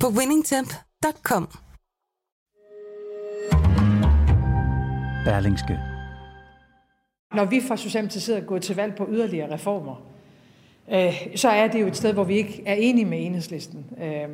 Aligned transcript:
på 0.00 0.06
winningtemp.com. 0.08 1.48
Berlingske. 5.24 5.78
Når 7.34 7.44
vi 7.44 7.60
fra 7.68 7.76
Socialdemokratiet 7.76 8.22
sidder 8.22 8.40
gået 8.40 8.62
til 8.62 8.76
valg 8.76 8.94
på 8.94 9.06
yderligere 9.10 9.54
reformer, 9.54 10.02
øh, 10.92 11.14
så 11.36 11.48
er 11.48 11.68
det 11.68 11.80
jo 11.80 11.86
et 11.86 11.96
sted, 11.96 12.12
hvor 12.12 12.24
vi 12.24 12.36
ikke 12.36 12.62
er 12.66 12.74
enige 12.74 13.04
med 13.04 13.26
enhedslisten. 13.26 13.86
Øh, 14.02 14.28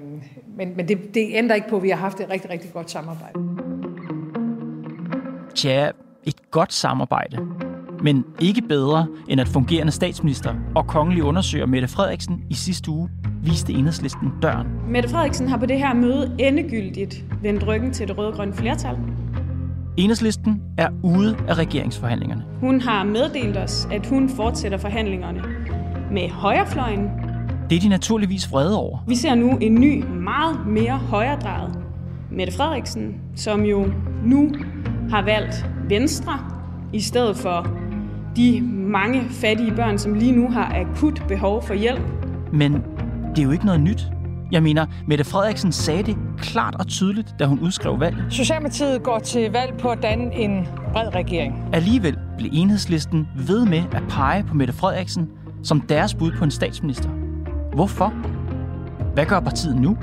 men 0.47 0.77
men 0.77 0.89
det, 0.89 1.15
det 1.15 1.29
ændrer 1.33 1.55
ikke 1.55 1.69
på, 1.69 1.77
at 1.77 1.83
vi 1.83 1.91
har 1.91 1.97
haft 1.97 2.21
et 2.21 2.31
rigtig, 2.31 2.51
rigtig 2.51 2.73
godt 2.73 2.91
samarbejde. 2.91 3.39
Tja, 5.55 5.91
et 6.25 6.51
godt 6.51 6.73
samarbejde. 6.73 7.37
Men 8.03 8.25
ikke 8.41 8.63
bedre, 8.63 9.07
end 9.29 9.41
at 9.41 9.49
fungerende 9.49 9.93
statsminister 9.93 10.55
og 10.75 10.87
kongelig 10.87 11.23
undersøger 11.23 11.67
Mette 11.67 11.89
Frederiksen 11.89 12.45
i 12.51 12.55
sidste 12.55 12.91
uge 12.91 13.09
viste 13.43 13.73
enhedslisten 13.73 14.33
døren. 14.43 14.67
Mette 14.89 15.09
Frederiksen 15.09 15.49
har 15.49 15.57
på 15.57 15.67
det 15.67 15.79
her 15.79 15.95
møde 15.95 16.37
endegyldigt 16.39 17.25
vendt 17.43 17.67
ryggen 17.67 17.93
til 17.93 18.09
det 18.09 18.19
røde-grønne 18.19 18.55
flertal. 18.55 18.97
Enhedslisten 19.97 20.63
er 20.79 20.89
ude 21.03 21.37
af 21.49 21.59
regeringsforhandlingerne. 21.59 22.45
Hun 22.61 22.81
har 22.81 23.05
meddelt 23.05 23.57
os, 23.57 23.89
at 23.91 24.07
hun 24.07 24.29
fortsætter 24.29 24.79
forhandlingerne 24.79 25.43
med 26.11 26.29
højrefløjen. 26.29 27.11
Det 27.71 27.77
er 27.77 27.81
de 27.81 27.89
naturligvis 27.89 28.53
vrede 28.53 28.79
over. 28.79 28.99
Vi 29.09 29.15
ser 29.15 29.35
nu 29.35 29.57
en 29.61 29.75
ny, 29.75 30.05
meget 30.05 30.67
mere 30.67 30.99
højredrejet 30.99 31.79
Mette 32.31 32.53
Frederiksen, 32.53 33.15
som 33.37 33.65
jo 33.65 33.87
nu 34.25 34.53
har 35.11 35.25
valgt 35.25 35.67
Venstre 35.89 36.39
i 36.93 37.01
stedet 37.01 37.37
for 37.37 37.82
de 38.37 38.61
mange 38.71 39.23
fattige 39.31 39.73
børn, 39.77 39.99
som 39.99 40.15
lige 40.15 40.33
nu 40.33 40.51
har 40.51 40.75
akut 40.75 41.23
behov 41.29 41.63
for 41.63 41.75
hjælp. 41.75 42.01
Men 42.53 42.73
det 43.31 43.39
er 43.39 43.43
jo 43.43 43.51
ikke 43.51 43.65
noget 43.67 43.81
nyt. 43.81 44.07
Jeg 44.53 44.63
mener, 44.63 44.87
Mette 45.07 45.25
Frederiksen 45.25 45.73
sagde 45.73 46.03
det 46.03 46.17
klart 46.39 46.75
og 46.75 46.87
tydeligt, 46.87 47.35
da 47.39 47.45
hun 47.45 47.59
udskrev 47.59 48.01
valget. 48.01 48.25
Socialdemokratiet 48.31 49.03
går 49.03 49.19
til 49.19 49.53
valg 49.53 49.79
på 49.79 49.89
at 49.89 50.03
danne 50.03 50.35
en 50.35 50.67
bred 50.93 51.15
regering. 51.15 51.55
Alligevel 51.73 52.19
blev 52.39 52.51
enhedslisten 52.53 53.29
ved 53.47 53.67
med 53.67 53.83
at 53.93 54.03
pege 54.09 54.43
på 54.43 54.55
Mette 54.55 54.73
Frederiksen 54.73 55.29
som 55.63 55.81
deres 55.81 56.15
bud 56.15 56.33
på 56.39 56.45
en 56.45 56.51
statsminister. 56.51 57.09
Hvorfor? 57.75 58.15
Hvad 59.15 59.27
gør 59.27 59.41
partiet 59.41 59.77
nu? 59.77 59.97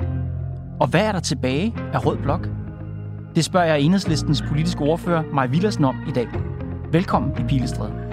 Og 0.80 0.88
hvad 0.88 1.02
er 1.02 1.12
der 1.12 1.20
tilbage 1.20 1.76
af 1.94 2.06
Rød 2.06 2.18
Blok? 2.18 2.50
Det 3.36 3.46
spørger 3.46 3.66
jeg 3.66 3.82
enhedslistens 3.82 4.44
politiske 4.48 4.82
ordfører, 4.82 5.24
Maj 5.34 5.48
Villersen, 5.48 5.86
om 5.86 5.96
i 6.08 6.12
dag. 6.12 6.28
Velkommen 6.92 7.32
i 7.40 7.44
Pilestræde. 7.44 8.09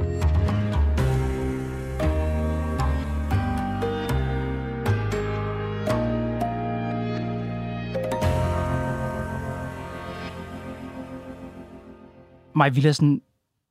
Maj 12.56 12.68
Villersen, 12.68 13.22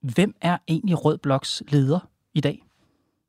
hvem 0.02 0.36
er 0.42 0.58
egentlig 0.68 1.06
Rød 1.06 1.18
Bloks 1.18 1.64
leder 1.68 2.00
i 2.34 2.42
dag? 2.42 2.64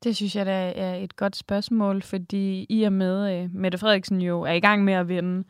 Det 0.05 0.17
synes 0.17 0.37
jeg 0.37 0.47
da 0.47 0.73
er 0.77 0.95
et 0.95 1.17
godt 1.17 1.37
spørgsmål, 1.37 2.03
fordi 2.03 2.67
i 2.69 2.83
og 2.83 2.93
med, 2.93 3.27
at 3.27 3.55
Mette 3.55 3.79
Frederiksen 3.79 4.21
jo 4.21 4.43
er 4.43 4.53
i 4.53 4.61
gang 4.61 4.85
med 4.85 4.95
at 4.95 5.09
vende 5.09 5.45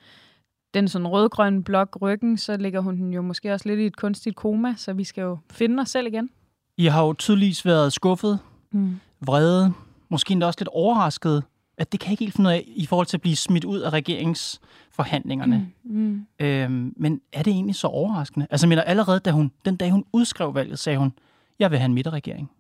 den 0.75 0.89
sådan 0.89 1.09
rødgrønne 1.09 1.65
blok 1.65 1.99
ryggen, 2.01 2.39
så 2.39 2.57
ligger 2.57 2.81
hun 2.81 3.13
jo 3.13 3.23
måske 3.23 3.53
også 3.53 3.69
lidt 3.69 3.81
i 3.81 3.87
et 3.87 3.97
kunstigt 3.97 4.37
koma, 4.37 4.75
så 4.77 4.93
vi 4.93 5.05
skal 5.05 5.23
jo 5.23 5.39
finde 5.51 5.81
os 5.81 5.89
selv 5.91 6.07
igen. 6.07 6.31
I 6.77 6.87
har 6.87 7.05
jo 7.05 7.13
tydeligvis 7.13 7.65
været 7.65 7.93
skuffet, 7.93 8.39
mm. 8.73 9.01
vrede, 9.21 9.73
måske 10.09 10.33
endda 10.33 10.47
også 10.47 10.61
lidt 10.61 10.69
overrasket, 10.69 11.45
at 11.79 11.93
det 11.93 12.01
kan 12.01 12.11
ikke 12.11 12.25
helt 12.25 12.35
finde 12.35 12.49
ud 12.49 12.55
af 12.55 12.65
i 12.67 12.87
forhold 12.87 13.07
til 13.07 13.17
at 13.17 13.21
blive 13.21 13.37
smidt 13.37 13.65
ud 13.65 13.81
af 13.81 13.91
regeringsforhandlingerne. 13.91 15.71
Mm. 15.85 15.97
Mm. 15.99 16.27
Øhm, 16.47 16.95
men 16.97 17.21
er 17.33 17.43
det 17.43 17.51
egentlig 17.51 17.75
så 17.75 17.87
overraskende? 17.87 18.47
Altså, 18.51 18.67
mener, 18.67 18.83
allerede 18.83 19.21
da 19.21 19.31
hun, 19.31 19.53
den 19.65 19.77
dag 19.77 19.91
hun 19.91 20.05
udskrev 20.13 20.55
valget, 20.55 20.79
sagde 20.79 20.99
hun, 20.99 21.13
jeg 21.59 21.71
vil 21.71 21.79
have 21.79 21.87
en 21.87 21.95
midterregering. 21.95 22.51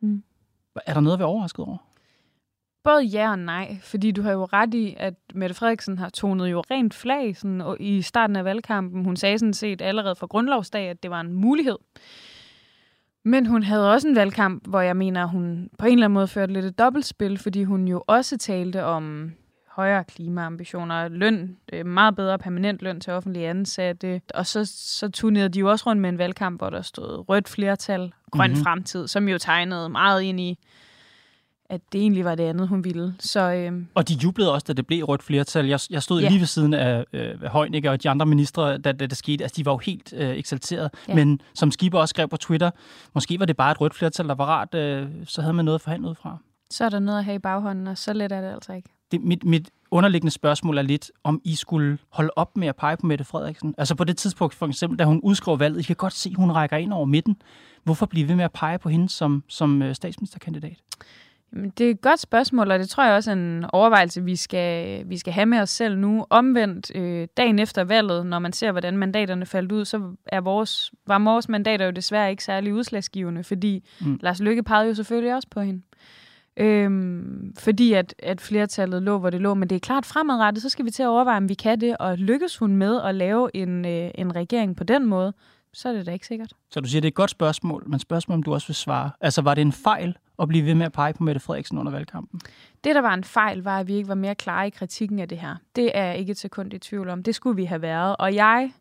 Mm. 0.00 0.22
Er 0.86 0.94
der 0.94 1.00
noget 1.00 1.14
at 1.14 1.18
være 1.18 1.28
overrasket 1.28 1.64
over? 1.64 1.76
Både 2.84 3.02
ja 3.02 3.30
og 3.30 3.38
nej, 3.38 3.76
fordi 3.82 4.10
du 4.10 4.22
har 4.22 4.32
jo 4.32 4.44
ret 4.44 4.74
i, 4.74 4.94
at 4.96 5.14
Mette 5.34 5.54
Frederiksen 5.54 5.98
har 5.98 6.08
tonet 6.08 6.50
jo 6.50 6.60
rent 6.60 6.94
flag 6.94 7.36
sådan, 7.36 7.76
i 7.80 8.02
starten 8.02 8.36
af 8.36 8.44
valgkampen. 8.44 9.04
Hun 9.04 9.16
sagde 9.16 9.38
sådan 9.38 9.54
set 9.54 9.82
allerede 9.82 10.16
fra 10.16 10.26
grundlovsdag, 10.26 10.88
at 10.88 11.02
det 11.02 11.10
var 11.10 11.20
en 11.20 11.32
mulighed. 11.32 11.76
Men 13.24 13.46
hun 13.46 13.62
havde 13.62 13.92
også 13.92 14.08
en 14.08 14.16
valgkamp, 14.16 14.66
hvor 14.68 14.80
jeg 14.80 14.96
mener, 14.96 15.26
hun 15.26 15.70
på 15.78 15.86
en 15.86 15.92
eller 15.92 16.06
anden 16.06 16.14
måde 16.14 16.28
førte 16.28 16.52
lidt 16.52 16.64
et 16.64 16.78
dobbeltspil, 16.78 17.38
fordi 17.38 17.64
hun 17.64 17.88
jo 17.88 18.04
også 18.06 18.38
talte 18.38 18.84
om 18.84 19.32
højere 19.70 20.04
klimaambitioner, 20.04 21.08
løn, 21.08 21.56
øh, 21.72 21.86
meget 21.86 22.16
bedre 22.16 22.38
permanent 22.38 22.82
løn 22.82 23.00
til 23.00 23.12
offentlige 23.12 23.48
ansatte. 23.48 24.20
Og 24.34 24.46
så, 24.46 24.64
så 24.74 25.08
turnerede 25.08 25.48
de 25.48 25.58
jo 25.58 25.70
også 25.70 25.86
rundt 25.86 26.02
med 26.02 26.08
en 26.08 26.18
valgkamp, 26.18 26.60
hvor 26.60 26.70
der 26.70 26.82
stod 26.82 27.28
rødt 27.28 27.48
flertal, 27.48 28.12
grøn 28.30 28.50
mm-hmm. 28.50 28.64
fremtid, 28.64 29.08
som 29.08 29.28
jo 29.28 29.38
tegnede 29.38 29.88
meget 29.88 30.22
ind 30.22 30.40
i, 30.40 30.58
at 31.70 31.80
det 31.92 32.00
egentlig 32.00 32.24
var 32.24 32.34
det 32.34 32.44
andet, 32.44 32.68
hun 32.68 32.84
ville. 32.84 33.14
Så, 33.18 33.52
øhm, 33.52 33.86
og 33.94 34.08
de 34.08 34.14
jublede 34.14 34.52
også, 34.52 34.64
da 34.68 34.72
det 34.72 34.86
blev 34.86 35.04
rødt 35.04 35.22
flertal. 35.22 35.66
Jeg, 35.66 35.80
jeg 35.90 36.02
stod 36.02 36.22
ja. 36.22 36.28
lige 36.28 36.40
ved 36.40 36.46
siden 36.46 36.74
af 36.74 37.04
øh, 37.12 37.44
Højnikker 37.44 37.90
og 37.90 38.02
de 38.02 38.10
andre 38.10 38.26
ministre, 38.26 38.78
da, 38.78 38.92
da 38.92 39.06
det 39.06 39.16
skete. 39.16 39.44
Altså, 39.44 39.54
de 39.56 39.66
var 39.66 39.72
jo 39.72 39.78
helt 39.78 40.12
øh, 40.16 40.36
eksalteret. 40.36 40.90
Ja. 41.08 41.14
Men 41.14 41.40
som 41.54 41.70
Skipper 41.70 41.98
også 41.98 42.12
skrev 42.12 42.28
på 42.28 42.36
Twitter, 42.36 42.70
måske 43.14 43.38
var 43.38 43.46
det 43.46 43.56
bare 43.56 43.72
et 43.72 43.80
rødt 43.80 43.94
flertal, 43.94 44.28
der 44.28 44.34
var 44.34 44.44
rart. 44.46 44.74
Øh, 44.74 45.08
så 45.26 45.42
havde 45.42 45.54
man 45.54 45.64
noget 45.64 45.74
at 45.74 45.80
forhandle 45.80 46.08
ud 46.08 46.14
fra. 46.14 46.38
Så 46.70 46.84
er 46.84 46.88
der 46.88 46.98
noget 46.98 47.18
at 47.18 47.24
have 47.24 47.34
i 47.34 47.38
baghånden, 47.38 47.86
og 47.86 47.98
så 47.98 48.12
let 48.12 48.32
er 48.32 48.40
det 48.40 48.54
altså 48.54 48.72
ikke. 48.72 48.88
Det, 49.12 49.20
mit, 49.20 49.44
mit 49.44 49.70
underliggende 49.90 50.30
spørgsmål 50.30 50.78
er 50.78 50.82
lidt, 50.82 51.10
om 51.24 51.40
I 51.44 51.54
skulle 51.54 51.98
holde 52.10 52.30
op 52.36 52.56
med 52.56 52.68
at 52.68 52.76
pege 52.76 52.96
på 52.96 53.06
Mette 53.06 53.24
Frederiksen. 53.24 53.74
Altså 53.78 53.94
på 53.94 54.04
det 54.04 54.16
tidspunkt, 54.16 54.54
for 54.54 54.66
eksempel, 54.66 54.98
da 54.98 55.04
hun 55.04 55.20
udskrev 55.22 55.60
valget, 55.60 55.80
I 55.80 55.82
kan 55.82 55.96
godt 55.96 56.12
se, 56.12 56.28
at 56.28 56.36
hun 56.36 56.50
rækker 56.50 56.76
ind 56.76 56.92
over 56.92 57.04
midten. 57.04 57.36
Hvorfor 57.84 58.06
blive 58.06 58.28
ved 58.28 58.36
med 58.36 58.44
at 58.44 58.52
pege 58.52 58.78
på 58.78 58.88
hende 58.88 59.08
som, 59.08 59.44
som 59.48 59.82
øh, 59.82 59.94
statsministerkandidat? 59.94 60.76
Det 61.78 61.86
er 61.86 61.90
et 61.90 62.00
godt 62.00 62.20
spørgsmål, 62.20 62.70
og 62.70 62.78
det 62.78 62.88
tror 62.88 63.04
jeg 63.04 63.14
også 63.14 63.30
er 63.30 63.34
en 63.34 63.64
overvejelse, 63.72 64.24
vi 64.24 64.36
skal, 64.36 65.02
vi 65.08 65.18
skal 65.18 65.32
have 65.32 65.46
med 65.46 65.58
os 65.60 65.70
selv 65.70 65.98
nu. 65.98 66.26
Omvendt, 66.30 66.96
øh, 66.96 67.28
dagen 67.36 67.58
efter 67.58 67.84
valget, 67.84 68.26
når 68.26 68.38
man 68.38 68.52
ser, 68.52 68.72
hvordan 68.72 68.96
mandaterne 68.96 69.46
faldt 69.46 69.72
ud, 69.72 69.84
så 69.84 70.16
er 70.26 70.40
vores, 70.40 70.92
var 71.06 71.18
vores 71.18 71.48
mandater 71.48 71.84
jo 71.84 71.90
desværre 71.90 72.30
ikke 72.30 72.44
særlig 72.44 72.74
udslagsgivende, 72.74 73.44
fordi 73.44 73.84
mm. 74.00 74.18
Lars 74.22 74.40
Lykke 74.40 74.62
pegede 74.62 74.88
jo 74.88 74.94
selvfølgelig 74.94 75.34
også 75.34 75.48
på 75.50 75.60
hende. 75.60 75.82
Øhm, 76.56 77.54
fordi 77.58 77.92
at, 77.92 78.14
at 78.18 78.40
flertallet 78.40 79.02
lå, 79.02 79.18
hvor 79.18 79.30
det 79.30 79.40
lå. 79.40 79.54
Men 79.54 79.70
det 79.70 79.76
er 79.76 79.80
klart 79.80 80.06
fremadrettet, 80.06 80.62
så 80.62 80.68
skal 80.68 80.84
vi 80.84 80.90
til 80.90 81.02
at 81.02 81.06
overveje, 81.06 81.36
om 81.36 81.48
vi 81.48 81.54
kan 81.54 81.80
det. 81.80 81.96
Og 81.96 82.18
lykkes 82.18 82.56
hun 82.56 82.76
med 82.76 83.00
at 83.02 83.14
lave 83.14 83.50
en, 83.56 83.84
øh, 83.84 84.10
en 84.14 84.36
regering 84.36 84.76
på 84.76 84.84
den 84.84 85.06
måde, 85.06 85.32
så 85.74 85.88
er 85.88 85.92
det 85.92 86.06
da 86.06 86.12
ikke 86.12 86.26
sikkert. 86.26 86.52
Så 86.70 86.80
du 86.80 86.88
siger, 86.88 87.00
det 87.00 87.08
er 87.08 87.10
et 87.10 87.14
godt 87.14 87.30
spørgsmål, 87.30 87.84
men 87.86 87.98
spørgsmål, 87.98 88.34
om 88.34 88.42
du 88.42 88.54
også 88.54 88.66
vil 88.66 88.74
svare. 88.74 89.10
Altså, 89.20 89.42
var 89.42 89.54
det 89.54 89.62
en 89.62 89.72
fejl 89.72 90.16
at 90.38 90.48
blive 90.48 90.66
ved 90.66 90.74
med 90.74 90.86
at 90.86 90.92
pege 90.92 91.14
på 91.14 91.22
Mette 91.22 91.40
Frederiksen 91.40 91.78
under 91.78 91.92
valgkampen? 91.92 92.40
Det, 92.84 92.94
der 92.94 93.00
var 93.00 93.14
en 93.14 93.24
fejl, 93.24 93.62
var, 93.62 93.78
at 93.78 93.88
vi 93.88 93.94
ikke 93.94 94.08
var 94.08 94.14
mere 94.14 94.34
klare 94.34 94.66
i 94.66 94.70
kritikken 94.70 95.18
af 95.18 95.28
det 95.28 95.38
her. 95.38 95.56
Det 95.76 95.90
er 95.94 96.04
jeg 96.04 96.18
ikke 96.18 96.30
et 96.30 96.38
sekund 96.38 96.74
i 96.74 96.78
tvivl 96.78 97.08
om. 97.08 97.22
Det 97.22 97.34
skulle 97.34 97.56
vi 97.56 97.64
have 97.64 97.82
været. 97.82 98.16
Og 98.18 98.34
jeg, 98.34 98.72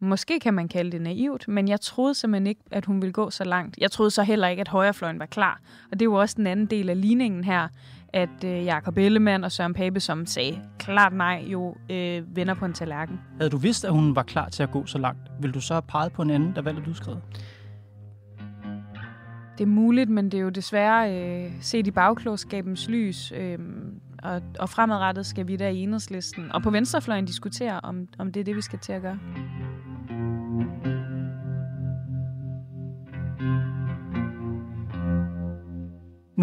måske 0.00 0.40
kan 0.40 0.54
man 0.54 0.68
kalde 0.68 0.92
det 0.92 1.02
naivt, 1.02 1.48
men 1.48 1.68
jeg 1.68 1.80
troede 1.80 2.14
simpelthen 2.14 2.46
ikke, 2.46 2.60
at 2.70 2.84
hun 2.84 3.02
ville 3.02 3.12
gå 3.12 3.30
så 3.30 3.44
langt. 3.44 3.78
Jeg 3.78 3.90
troede 3.90 4.10
så 4.10 4.22
heller 4.22 4.48
ikke, 4.48 4.60
at 4.60 4.68
højrefløjen 4.68 5.18
var 5.18 5.26
klar. 5.26 5.60
Og 5.92 6.00
det 6.00 6.10
var 6.10 6.16
også 6.16 6.34
den 6.36 6.46
anden 6.46 6.66
del 6.66 6.90
af 6.90 7.00
ligningen 7.00 7.44
her, 7.44 7.68
at 8.12 8.44
øh, 8.44 8.64
Jakob 8.64 8.98
Ellemann 8.98 9.44
og 9.44 9.52
Søren 9.52 9.74
Pape, 9.74 10.00
som 10.00 10.26
sagde 10.26 10.60
klart 10.78 11.12
nej, 11.12 11.44
jo 11.46 11.76
øh, 11.90 12.36
vender 12.36 12.54
på 12.54 12.64
en 12.64 12.72
tallerken. 12.72 13.20
Havde 13.38 13.50
du 13.50 13.56
vidst, 13.56 13.84
at 13.84 13.92
hun 13.92 14.16
var 14.16 14.22
klar 14.22 14.48
til 14.48 14.62
at 14.62 14.70
gå 14.70 14.86
så 14.86 14.98
langt, 14.98 15.20
ville 15.40 15.54
du 15.54 15.60
så 15.60 15.74
have 15.74 15.82
peget 15.82 16.12
på 16.12 16.22
en 16.22 16.30
anden, 16.30 16.54
der 16.54 16.62
valgte 16.62 16.82
du 16.84 16.94
skrevet? 16.94 17.22
Det 19.58 19.64
er 19.64 19.68
muligt, 19.68 20.10
men 20.10 20.24
det 20.24 20.38
er 20.38 20.42
jo 20.42 20.48
desværre 20.48 21.14
øh, 21.14 21.52
set 21.60 21.86
i 21.86 21.90
bagklogskabens 21.90 22.88
lys. 22.88 23.32
Øh, 23.36 23.58
og, 24.22 24.42
og 24.58 24.68
fremadrettet 24.68 25.26
skal 25.26 25.48
vi 25.48 25.56
der 25.56 25.68
i 25.68 25.78
enhedslisten 25.78 26.52
og 26.52 26.62
på 26.62 26.70
venstrefløjen 26.70 27.24
diskutere, 27.24 27.80
om, 27.80 28.08
om 28.18 28.32
det 28.32 28.40
er 28.40 28.44
det, 28.44 28.56
vi 28.56 28.60
skal 28.60 28.78
til 28.78 28.92
at 28.92 29.02
gøre. 29.02 29.18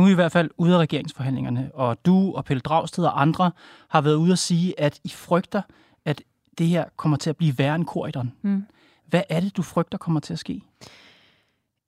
Nu 0.04 0.08
er 0.08 0.12
i 0.12 0.16
hvert 0.16 0.32
fald 0.32 0.50
ude 0.58 0.74
af 0.76 0.80
regeringsforhandlingerne, 0.80 1.72
og 1.74 2.06
du 2.06 2.34
og 2.36 2.46
Pelle 2.46 2.62
Dragsted 2.62 3.06
og 3.06 3.22
andre 3.22 3.52
har 3.90 4.02
været 4.02 4.16
ude 4.16 4.32
at 4.32 4.40
sige, 4.40 4.80
at 4.80 5.00
I 5.04 5.10
frygter, 5.10 5.62
at 6.06 6.22
det 6.58 6.68
her 6.68 6.86
kommer 6.98 7.18
til 7.18 7.30
at 7.30 7.38
blive 7.38 7.58
værre 7.58 7.76
end 7.76 7.86
korridoren. 7.86 8.34
Mm. 8.42 8.66
Hvad 9.08 9.22
er 9.30 9.40
det, 9.40 9.58
du 9.58 9.62
frygter 9.62 9.98
kommer 9.98 10.20
til 10.20 10.34
at 10.34 10.40
ske? 10.40 10.62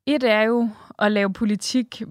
Et 0.05 0.23
er 0.23 0.41
jo 0.41 0.69
at 0.99 1.11
lave 1.11 1.33
politik 1.33 2.01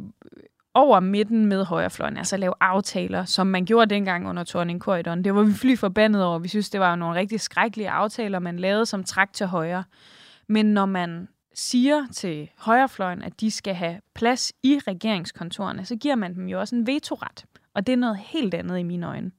over 0.75 1.01
midten 1.01 1.47
med 1.47 1.65
højrefløjen, 1.65 2.17
altså 2.17 2.37
lave 2.37 2.55
aftaler, 2.61 3.25
som 3.25 3.47
man 3.47 3.65
gjorde 3.65 3.95
dengang 3.95 4.29
under 4.29 4.45
Torning 4.45 4.81
Korridoren. 4.81 5.25
Det 5.25 5.35
var 5.35 5.43
vi 5.43 5.53
fly 5.53 5.77
forbandet 5.77 6.25
over. 6.25 6.39
Vi 6.39 6.49
synes, 6.49 6.71
det 6.71 6.81
var 6.81 6.95
nogle 6.95 7.19
rigtig 7.19 7.41
skrækkelige 7.41 7.91
aftaler, 7.91 8.39
man 8.39 8.59
lavede, 8.59 8.87
som 8.87 9.05
træk 9.05 9.33
til 9.33 9.47
højre. 9.47 9.85
Men 10.49 10.67
når 10.67 10.87
man 10.87 11.29
siger 11.55 12.07
til 12.13 12.51
højrefløjen, 12.59 13.23
at 13.23 13.41
de 13.41 13.51
skal 13.51 13.75
have 13.75 14.01
plads 14.15 14.53
i 14.63 14.81
regeringskontorerne, 14.89 15.85
så 15.85 15.97
giver 15.97 16.15
man 16.15 16.35
dem 16.35 16.49
jo 16.49 16.61
også 16.61 16.77
en 16.77 16.87
vetoret. 16.87 17.45
Og 17.75 17.87
det 17.87 17.93
er 17.93 17.97
noget 17.97 18.19
helt 18.19 18.55
andet 18.55 18.79
i 18.79 18.83
mine 18.83 19.07
øjne. 19.07 19.31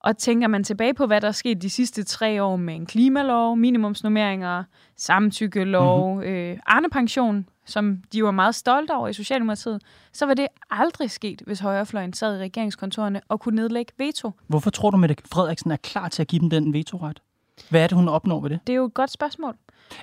Og 0.00 0.18
tænker 0.18 0.48
man 0.48 0.64
tilbage 0.64 0.94
på, 0.94 1.06
hvad 1.06 1.20
der 1.20 1.28
er 1.28 1.32
sket 1.32 1.62
de 1.62 1.70
sidste 1.70 2.04
tre 2.04 2.42
år 2.42 2.56
med 2.56 2.74
en 2.74 2.86
klimalov, 2.86 3.56
minimumsnummeringer, 3.56 4.64
samtykkelov, 4.96 6.14
mm-hmm. 6.14 6.30
øh, 6.30 6.58
Arne-pension, 6.66 7.48
som 7.66 8.02
de 8.12 8.24
var 8.24 8.30
meget 8.30 8.54
stolte 8.54 8.90
over 8.94 9.08
i 9.08 9.12
Socialdemokratiet, 9.12 9.82
så 10.12 10.26
var 10.26 10.34
det 10.34 10.46
aldrig 10.70 11.10
sket, 11.10 11.42
hvis 11.46 11.60
højrefløjen 11.60 12.12
sad 12.12 12.36
i 12.36 12.42
regeringskontorerne 12.42 13.20
og 13.28 13.40
kunne 13.40 13.56
nedlægge 13.56 13.92
veto. 13.98 14.30
Hvorfor 14.46 14.70
tror 14.70 14.90
du, 14.90 15.04
at 15.04 15.20
Frederiksen 15.32 15.70
er 15.70 15.76
klar 15.76 16.08
til 16.08 16.22
at 16.22 16.28
give 16.28 16.40
dem 16.40 16.50
den 16.50 16.72
vetoret? 16.72 17.22
Hvad 17.70 17.82
er 17.82 17.86
det, 17.86 17.96
hun 17.96 18.08
opnår 18.08 18.40
ved 18.40 18.50
det? 18.50 18.60
Det 18.66 18.72
er 18.72 18.76
jo 18.76 18.84
et 18.84 18.94
godt 18.94 19.10
spørgsmål. 19.10 19.56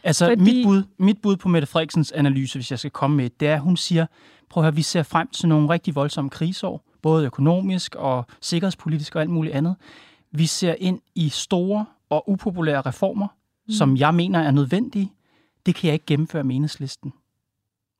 Altså, 0.03 0.25
fordi... 0.25 0.41
mit, 0.41 0.65
bud, 0.65 0.83
mit 0.97 1.21
bud 1.21 1.35
på 1.35 1.49
Mette 1.49 1.67
Frederiksens 1.67 2.11
analyse, 2.11 2.57
hvis 2.57 2.71
jeg 2.71 2.79
skal 2.79 2.91
komme 2.91 3.17
med 3.17 3.29
det 3.39 3.47
er, 3.47 3.55
at 3.55 3.61
hun 3.61 3.77
siger, 3.77 4.05
prøv 4.49 4.63
at 4.63 4.65
høre, 4.65 4.75
vi 4.75 4.81
ser 4.81 5.03
frem 5.03 5.27
til 5.27 5.47
nogle 5.49 5.69
rigtig 5.69 5.95
voldsomme 5.95 6.29
krigsår, 6.29 6.83
både 7.01 7.25
økonomisk 7.25 7.95
og 7.95 8.25
sikkerhedspolitisk 8.41 9.15
og 9.15 9.21
alt 9.21 9.29
muligt 9.29 9.55
andet. 9.55 9.75
Vi 10.31 10.45
ser 10.45 10.75
ind 10.79 10.99
i 11.15 11.29
store 11.29 11.85
og 12.09 12.29
upopulære 12.29 12.81
reformer, 12.81 13.27
mm. 13.67 13.73
som 13.73 13.97
jeg 13.97 14.15
mener 14.15 14.39
er 14.39 14.51
nødvendige. 14.51 15.11
Det 15.65 15.75
kan 15.75 15.87
jeg 15.87 15.93
ikke 15.93 16.05
gennemføre 16.05 16.43
med 16.43 16.55
enhedslisten. 16.55 17.13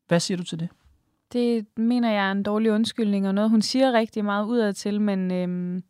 Hvad 0.08 0.20
siger 0.20 0.38
du 0.38 0.44
til 0.44 0.60
det? 0.60 0.70
Det 1.34 1.66
mener 1.78 2.12
jeg 2.12 2.28
er 2.28 2.32
en 2.32 2.44
dårlig 2.44 2.72
undskyldning, 2.72 3.28
og 3.28 3.36
noget, 3.36 3.50
hun 3.50 3.62
siger 3.62 3.92
rigtig 3.92 4.26
meget 4.26 4.46
udad 4.46 4.74
til, 4.74 5.02
men, 5.02 5.32
øhm, 5.32 5.84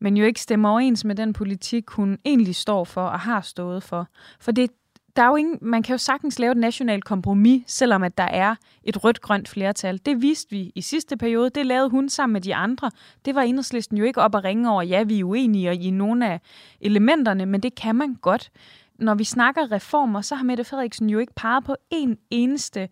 men 0.00 0.16
jo 0.16 0.24
ikke 0.24 0.40
stemmer 0.40 0.70
overens 0.70 1.04
med 1.04 1.14
den 1.14 1.32
politik, 1.32 1.90
hun 1.90 2.18
egentlig 2.24 2.56
står 2.56 2.84
for 2.84 3.02
og 3.02 3.20
har 3.20 3.40
stået 3.40 3.82
for. 3.82 4.08
For 4.40 4.52
det, 4.52 4.70
der 5.18 5.24
er 5.24 5.28
jo 5.28 5.36
ingen, 5.36 5.58
man 5.62 5.82
kan 5.82 5.94
jo 5.94 5.98
sagtens 5.98 6.38
lave 6.38 6.52
et 6.52 6.56
nationalt 6.56 7.04
kompromis, 7.04 7.62
selvom 7.66 8.02
at 8.02 8.18
der 8.18 8.24
er 8.24 8.54
et 8.84 9.04
rødt-grønt 9.04 9.48
flertal. 9.48 10.00
Det 10.06 10.22
viste 10.22 10.50
vi 10.50 10.72
i 10.74 10.80
sidste 10.80 11.16
periode. 11.16 11.50
Det 11.50 11.66
lavede 11.66 11.90
hun 11.90 12.08
sammen 12.08 12.32
med 12.32 12.40
de 12.40 12.54
andre. 12.54 12.90
Det 13.24 13.34
var 13.34 13.42
enhedslisten 13.42 13.98
jo 13.98 14.04
ikke 14.04 14.20
op 14.20 14.34
at 14.34 14.44
ringe 14.44 14.70
over, 14.70 14.82
ja, 14.82 15.02
vi 15.02 15.20
er 15.20 15.24
uenige 15.24 15.74
i 15.74 15.90
nogle 15.90 16.32
af 16.32 16.40
elementerne, 16.80 17.46
men 17.46 17.60
det 17.60 17.74
kan 17.74 17.94
man 17.94 18.14
godt. 18.14 18.50
Når 18.98 19.14
vi 19.14 19.24
snakker 19.24 19.72
reformer, 19.72 20.20
så 20.20 20.34
har 20.34 20.44
Mette 20.44 20.64
Frederiksen 20.64 21.10
jo 21.10 21.18
ikke 21.18 21.34
peget 21.34 21.64
på 21.64 21.76
en 21.90 22.18
eneste 22.30 22.88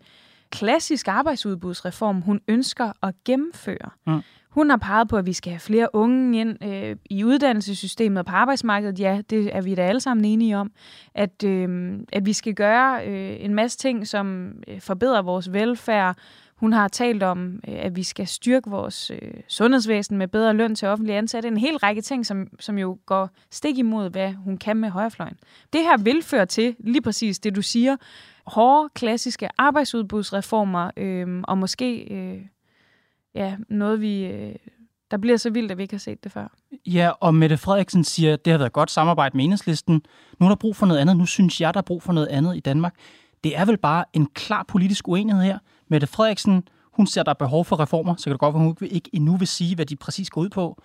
klassisk 0.51 1.07
arbejdsudbudsreform, 1.07 2.21
hun 2.21 2.41
ønsker 2.47 2.91
at 3.03 3.13
gennemføre. 3.25 3.89
Mm. 4.07 4.21
Hun 4.49 4.69
har 4.69 4.77
peget 4.77 5.07
på, 5.07 5.17
at 5.17 5.25
vi 5.25 5.33
skal 5.33 5.51
have 5.51 5.59
flere 5.59 5.95
unge 5.95 6.39
ind 6.39 6.63
øh, 6.63 6.95
i 7.09 7.23
uddannelsessystemet 7.23 8.19
og 8.19 8.25
på 8.25 8.35
arbejdsmarkedet. 8.35 8.99
Ja, 8.99 9.21
det 9.29 9.55
er 9.55 9.61
vi 9.61 9.75
da 9.75 9.81
alle 9.81 10.01
sammen 10.01 10.25
enige 10.25 10.57
om. 10.57 10.71
At, 11.15 11.43
øh, 11.43 11.99
at 12.13 12.25
vi 12.25 12.33
skal 12.33 12.53
gøre 12.53 13.07
øh, 13.07 13.35
en 13.39 13.53
masse 13.53 13.77
ting, 13.77 14.07
som 14.07 14.51
øh, 14.67 14.81
forbedrer 14.81 15.21
vores 15.21 15.53
velfærd. 15.53 16.17
Hun 16.55 16.73
har 16.73 16.87
talt 16.87 17.23
om, 17.23 17.59
øh, 17.67 17.75
at 17.77 17.95
vi 17.95 18.03
skal 18.03 18.27
styrke 18.27 18.69
vores 18.69 19.11
øh, 19.11 19.31
sundhedsvæsen 19.47 20.17
med 20.17 20.27
bedre 20.27 20.53
løn 20.53 20.75
til 20.75 20.87
offentlige 20.87 21.17
ansatte. 21.17 21.47
En 21.47 21.57
hel 21.57 21.77
række 21.77 22.01
ting, 22.01 22.25
som, 22.25 22.47
som 22.59 22.77
jo 22.77 22.97
går 23.05 23.29
stik 23.51 23.77
imod, 23.77 24.09
hvad 24.09 24.33
hun 24.33 24.57
kan 24.57 24.77
med 24.77 24.89
højrefløjen. 24.89 25.37
Det 25.73 25.81
her 25.81 25.97
vil 25.97 26.23
føre 26.23 26.45
til 26.45 26.75
lige 26.79 27.01
præcis 27.01 27.39
det, 27.39 27.55
du 27.55 27.61
siger. 27.61 27.95
Hårde, 28.47 28.89
klassiske 28.95 29.49
arbejdsudbudsreformer, 29.57 30.91
øh, 30.97 31.43
og 31.43 31.57
måske... 31.57 32.13
Øh, 32.13 32.41
ja, 33.35 33.57
noget, 33.69 34.01
vi, 34.01 34.25
øh, 34.25 34.55
der 35.11 35.17
bliver 35.17 35.37
så 35.37 35.49
vildt, 35.49 35.71
at 35.71 35.77
vi 35.77 35.83
ikke 35.83 35.93
har 35.93 35.99
set 35.99 36.23
det 36.23 36.31
før. 36.31 36.47
Ja, 36.85 37.11
og 37.19 37.35
Mette 37.35 37.57
Frederiksen 37.57 38.03
siger, 38.03 38.33
at 38.33 38.45
det 38.45 38.51
har 38.51 38.57
været 38.57 38.73
godt 38.73 38.91
samarbejde 38.91 39.37
med 39.37 39.45
enhedslisten. 39.45 40.01
Nu 40.39 40.45
er 40.45 40.49
der 40.49 40.55
brug 40.55 40.75
for 40.75 40.85
noget 40.85 41.01
andet. 41.01 41.17
Nu 41.17 41.25
synes 41.25 41.61
jeg, 41.61 41.73
der 41.73 41.77
er 41.77 41.85
brug 41.85 42.03
for 42.03 42.13
noget 42.13 42.27
andet 42.27 42.57
i 42.57 42.59
Danmark. 42.59 42.95
Det 43.43 43.57
er 43.57 43.65
vel 43.65 43.77
bare 43.77 44.05
en 44.13 44.25
klar 44.25 44.65
politisk 44.67 45.07
uenighed 45.07 45.43
her. 45.43 45.59
Mette 45.87 46.07
Frederiksen, 46.07 46.67
hun 46.93 47.07
ser, 47.07 47.23
der 47.23 47.29
er 47.29 47.33
behov 47.33 47.65
for 47.65 47.79
reformer, 47.79 48.15
så 48.15 48.23
kan 48.23 48.31
det 48.31 48.39
godt 48.39 48.55
være, 48.55 48.63
hun 48.63 48.77
ikke 48.81 49.09
endnu 49.13 49.37
vil 49.37 49.47
sige, 49.47 49.75
hvad 49.75 49.85
de 49.85 49.95
præcis 49.95 50.29
går 50.29 50.41
ud 50.41 50.49
på. 50.49 50.81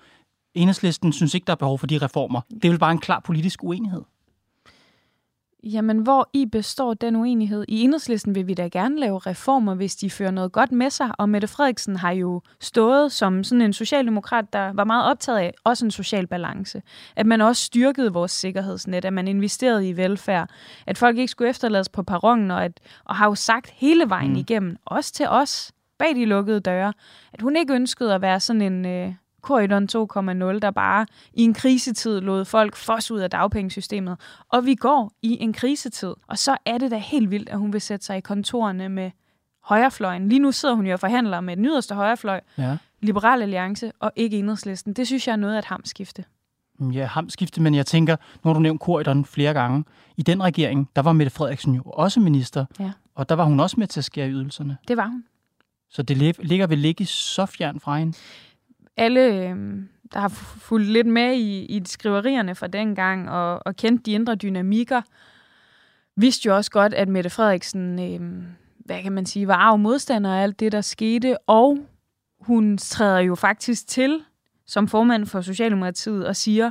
Enhedslisten 0.55 1.13
synes 1.13 1.35
ikke, 1.35 1.45
der 1.45 1.53
er 1.53 1.57
behov 1.57 1.79
for 1.79 1.87
de 1.87 1.99
reformer. 1.99 2.41
Det 2.51 2.65
er 2.65 2.71
vel 2.71 2.79
bare 2.79 2.93
en 2.93 3.01
klar 3.01 3.21
politisk 3.21 3.65
uenighed. 3.65 4.03
Jamen, 5.65 5.99
hvor 5.99 6.31
i 6.33 6.47
består 6.47 6.95
den 6.95 7.17
uenighed? 7.17 7.65
I 7.69 7.81
enhedslisten 7.83 8.35
vil 8.35 8.47
vi 8.47 8.55
da 8.55 8.69
gerne 8.69 9.01
lave 9.01 9.19
reformer, 9.19 9.75
hvis 9.75 9.97
de 9.97 10.11
fører 10.11 10.31
noget 10.31 10.53
godt 10.53 10.73
med 10.73 10.91
sig, 10.91 11.11
og 11.19 11.29
Mette 11.29 11.49
Frederiksen 11.49 11.97
har 11.97 12.11
jo 12.11 12.41
stået 12.61 13.13
som 13.13 13.45
sådan 13.45 13.63
en 13.63 13.73
socialdemokrat, 13.73 14.53
der 14.53 14.73
var 14.73 14.85
meget 14.85 15.11
optaget 15.11 15.39
af 15.39 15.55
også 15.65 15.85
en 15.85 15.91
social 15.91 16.27
balance. 16.27 16.83
At 17.17 17.27
man 17.27 17.41
også 17.41 17.63
styrkede 17.63 18.13
vores 18.13 18.33
sikkerhedsnet, 18.33 19.05
at 19.05 19.13
man 19.13 19.29
investerede 19.29 19.89
i 19.89 19.97
velfærd, 19.97 20.51
at 20.87 20.99
folk 20.99 21.19
ikke 21.19 21.31
skulle 21.31 21.51
efterlades 21.51 21.89
på 21.89 22.03
perronen, 22.03 22.51
og, 22.51 22.65
at, 22.65 22.81
og 23.05 23.17
har 23.17 23.27
jo 23.27 23.35
sagt 23.35 23.71
hele 23.71 24.09
vejen 24.09 24.31
mm. 24.33 24.37
igennem, 24.37 24.77
også 24.87 25.13
til 25.13 25.27
os, 25.29 25.73
bag 25.99 26.15
de 26.15 26.25
lukkede 26.25 26.61
døre, 26.61 26.93
at 27.33 27.43
hun 27.43 27.57
ikke 27.57 27.75
ønskede 27.75 28.15
at 28.15 28.21
være 28.21 28.41
sådan 28.41 28.63
en... 28.63 28.87
Øh, 28.87 29.15
Korridon 29.43 29.89
2.0, 29.93 30.59
der 30.59 30.71
bare 30.71 31.07
i 31.33 31.43
en 31.43 31.55
krisetid 31.55 32.21
lod 32.21 32.45
folk 32.45 32.77
fos 32.77 33.11
ud 33.11 33.19
af 33.19 33.31
dagpengesystemet. 33.31 34.17
Og 34.49 34.67
vi 34.67 34.75
går 34.75 35.13
i 35.23 35.37
en 35.41 35.53
krisetid. 35.53 36.15
Og 36.27 36.39
så 36.39 36.57
er 36.67 36.79
det 36.79 36.91
da 36.91 36.97
helt 36.97 37.31
vildt, 37.31 37.49
at 37.49 37.59
hun 37.59 37.73
vil 37.73 37.81
sætte 37.81 38.07
sig 38.07 38.19
i 38.19 38.21
kontorerne 38.21 38.89
med 38.89 39.11
højrefløjen. 39.63 40.29
Lige 40.29 40.39
nu 40.39 40.53
sidder 40.53 40.75
hun 40.75 40.87
jo 40.87 40.93
og 40.93 41.01
forhandler 41.01 41.41
med 41.41 41.57
den 41.57 41.65
yderste 41.65 41.95
højrefløj, 41.95 42.41
ja. 42.59 42.77
Liberal 43.01 43.43
Alliance 43.43 43.93
og 44.01 44.13
ikke 44.17 44.39
enhedslisten. 44.39 44.93
Det 44.93 45.07
synes 45.07 45.27
jeg 45.27 45.33
er 45.33 45.37
noget 45.37 45.55
af 45.55 45.59
et 45.59 45.65
hamskifte. 45.65 46.25
Ja, 46.81 47.07
hamskifte, 47.07 47.63
men 47.63 47.75
jeg 47.75 47.87
tænker, 47.87 48.17
nu 48.45 48.49
har 48.49 48.55
du 48.55 48.61
nævnt 48.61 48.81
Korridon 48.81 49.25
flere 49.25 49.53
gange. 49.53 49.85
I 50.17 50.23
den 50.23 50.43
regering, 50.43 50.91
der 50.97 51.03
var 51.03 51.13
Mette 51.13 51.31
Frederiksen 51.31 51.75
jo 51.75 51.83
også 51.87 52.21
minister, 52.21 52.65
ja. 52.81 52.93
og 53.15 53.29
der 53.29 53.35
var 53.35 53.45
hun 53.45 53.61
også 53.61 53.81
med 53.81 53.87
til 53.87 54.01
at 54.01 54.05
skære 54.05 54.31
ydelserne. 54.31 54.77
Det 54.89 54.97
var 54.97 55.07
hun. 55.07 55.25
Så 55.91 56.03
det 56.03 56.17
ligger 56.47 56.67
vel 56.67 56.85
ikke 56.85 57.07
så 57.07 57.47
fjern 57.47 57.81
fra 57.81 57.99
hende? 57.99 58.19
Alle, 58.97 59.21
øh, 59.21 59.57
der 60.13 60.21
har 60.21 60.29
fulgt 60.29 60.89
lidt 60.89 61.07
med 61.07 61.35
i, 61.35 61.65
i 61.65 61.83
skriverierne 61.85 62.55
fra 62.55 62.67
dengang 62.67 63.31
og, 63.31 63.67
og 63.67 63.77
kendt 63.77 64.07
de 64.07 64.13
indre 64.13 64.35
dynamikker, 64.35 65.03
vidste 66.17 66.47
jo 66.47 66.57
også 66.57 66.71
godt, 66.71 66.95
at 66.95 67.09
Mette 67.09 67.31
Frederiksen, 67.31 67.99
øh, 68.01 68.43
hvad 68.85 69.03
kan 69.03 69.13
man 69.13 69.27
sige, 69.27 69.49
var 69.49 69.57
arv 69.57 69.79
modstander 69.79 70.35
af 70.35 70.43
alt 70.43 70.61
det, 70.61 70.73
der 70.73 70.81
skete, 70.81 71.39
og 71.47 71.79
hun 72.41 72.79
træder 72.79 73.19
jo 73.19 73.35
faktisk 73.35 73.87
til 73.87 74.21
som 74.67 74.89
formand 74.89 75.27
for 75.27 75.41
Socialdemokratiet 75.41 76.27
og 76.27 76.37
siger, 76.37 76.71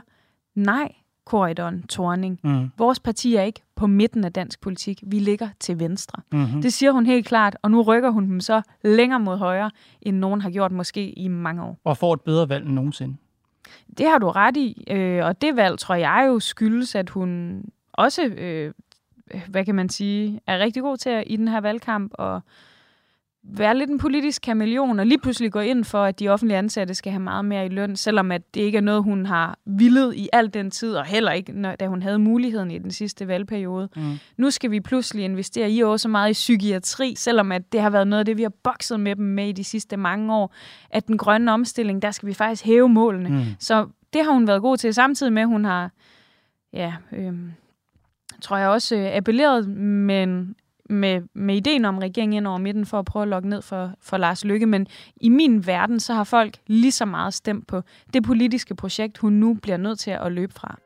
nej, 0.55 0.91
korridoren 1.25 1.87
Torning. 1.87 2.39
Mm. 2.43 2.71
Vores 2.77 2.99
parti 2.99 3.35
er 3.35 3.41
ikke 3.41 3.61
på 3.81 3.87
midten 3.87 4.23
af 4.23 4.33
dansk 4.33 4.61
politik. 4.61 5.03
Vi 5.05 5.19
ligger 5.19 5.49
til 5.59 5.79
venstre. 5.79 6.21
Mm-hmm. 6.31 6.61
Det 6.61 6.73
siger 6.73 6.91
hun 6.91 7.05
helt 7.05 7.27
klart, 7.27 7.57
og 7.61 7.71
nu 7.71 7.81
rykker 7.81 8.09
hun 8.09 8.29
dem 8.29 8.39
så 8.39 8.61
længere 8.83 9.19
mod 9.19 9.37
højre, 9.37 9.71
end 10.01 10.17
nogen 10.17 10.41
har 10.41 10.49
gjort 10.49 10.71
måske 10.71 11.11
i 11.11 11.27
mange 11.27 11.63
år. 11.63 11.79
Og 11.83 11.97
får 11.97 12.13
et 12.13 12.21
bedre 12.21 12.49
valg 12.49 12.65
end 12.65 12.73
nogensinde. 12.73 13.15
Det 13.97 14.09
har 14.09 14.17
du 14.17 14.29
ret 14.29 14.57
i, 14.57 14.83
øh, 14.89 15.25
og 15.25 15.41
det 15.41 15.55
valg 15.55 15.79
tror 15.79 15.95
jeg 15.95 16.25
jo 16.27 16.39
skyldes, 16.39 16.95
at 16.95 17.09
hun 17.09 17.61
også, 17.93 18.25
øh, 18.25 18.73
hvad 19.47 19.65
kan 19.65 19.75
man 19.75 19.89
sige, 19.89 20.39
er 20.47 20.59
rigtig 20.59 20.81
god 20.81 20.97
til 20.97 21.09
at, 21.09 21.23
i 21.27 21.35
den 21.35 21.47
her 21.47 21.61
valgkamp 21.61 22.11
og 22.13 22.41
være 23.43 23.77
lidt 23.77 23.89
en 23.89 23.97
politisk 23.97 24.41
kameleon 24.41 24.99
og 24.99 25.05
lige 25.05 25.19
pludselig 25.19 25.51
gå 25.51 25.59
ind 25.59 25.83
for, 25.83 26.03
at 26.03 26.19
de 26.19 26.29
offentlige 26.29 26.57
ansatte 26.57 26.93
skal 26.93 27.11
have 27.11 27.19
meget 27.19 27.45
mere 27.45 27.65
i 27.65 27.69
løn, 27.69 27.95
selvom 27.95 28.31
at 28.31 28.41
det 28.53 28.61
ikke 28.61 28.77
er 28.77 28.81
noget, 28.81 29.03
hun 29.03 29.25
har 29.25 29.59
villet 29.65 30.15
i 30.15 30.29
al 30.33 30.53
den 30.53 30.71
tid, 30.71 30.93
og 30.93 31.05
heller 31.05 31.31
ikke, 31.31 31.51
når, 31.51 31.75
da 31.75 31.87
hun 31.87 32.01
havde 32.01 32.19
muligheden 32.19 32.71
i 32.71 32.77
den 32.77 32.91
sidste 32.91 33.27
valgperiode. 33.27 33.89
Mm. 33.95 34.19
Nu 34.37 34.51
skal 34.51 34.71
vi 34.71 34.79
pludselig 34.79 35.25
investere 35.25 35.71
i 35.71 35.83
også 35.83 36.03
så 36.03 36.09
meget 36.09 36.29
i 36.29 36.33
psykiatri, 36.33 37.15
selvom 37.17 37.51
at 37.51 37.71
det 37.71 37.81
har 37.81 37.89
været 37.89 38.07
noget 38.07 38.19
af 38.19 38.25
det, 38.25 38.37
vi 38.37 38.43
har 38.43 38.53
bokset 38.63 38.99
med 38.99 39.15
dem 39.15 39.25
med 39.25 39.47
i 39.47 39.51
de 39.51 39.63
sidste 39.63 39.97
mange 39.97 40.35
år, 40.35 40.53
at 40.89 41.07
den 41.07 41.17
grønne 41.17 41.51
omstilling, 41.51 42.01
der 42.01 42.11
skal 42.11 42.27
vi 42.27 42.33
faktisk 42.33 42.65
hæve 42.65 42.89
målene. 42.89 43.29
Mm. 43.29 43.43
Så 43.59 43.87
det 44.13 44.25
har 44.25 44.31
hun 44.31 44.47
været 44.47 44.61
god 44.61 44.77
til, 44.77 44.93
samtidig 44.93 45.33
med, 45.33 45.41
at 45.41 45.47
hun 45.47 45.65
har, 45.65 45.91
ja, 46.73 46.93
øh, 47.11 47.33
tror 48.41 48.57
jeg 48.57 48.69
også, 48.69 48.95
øh, 48.95 49.15
appelleret 49.15 49.69
men 49.69 50.55
med, 50.91 51.21
med 51.33 51.55
ideen 51.55 51.85
om 51.85 51.97
regeringen 51.97 52.37
ind 52.37 52.47
over 52.47 52.57
midten 52.57 52.85
for 52.85 52.99
at 52.99 53.05
prøve 53.05 53.23
at 53.23 53.29
lokke 53.29 53.49
ned 53.49 53.61
for, 53.61 53.91
for 54.01 54.17
Lars 54.17 54.45
Lykke. 54.45 54.65
Men 54.65 54.87
i 55.21 55.29
min 55.29 55.67
verden, 55.67 55.99
så 55.99 56.13
har 56.13 56.23
folk 56.23 56.57
lige 56.67 56.91
så 56.91 57.05
meget 57.05 57.33
stemt 57.33 57.67
på 57.67 57.81
det 58.13 58.23
politiske 58.23 58.75
projekt, 58.75 59.17
hun 59.17 59.33
nu 59.33 59.53
bliver 59.53 59.77
nødt 59.77 59.99
til 59.99 60.11
at 60.11 60.31
løbe 60.31 60.53
fra. 60.53 60.77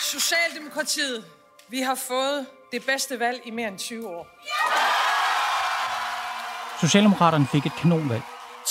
Socialdemokratiet, 0.00 1.24
vi 1.70 1.78
har 1.78 1.94
fået 1.94 2.46
det 2.72 2.82
bedste 2.86 3.20
valg 3.20 3.40
i 3.46 3.50
mere 3.50 3.68
end 3.68 3.78
20 3.78 4.08
år. 4.08 4.26
Socialdemokraterne 6.80 7.46
fik 7.46 7.66
et 7.66 7.72
kanonvalg. 7.80 8.22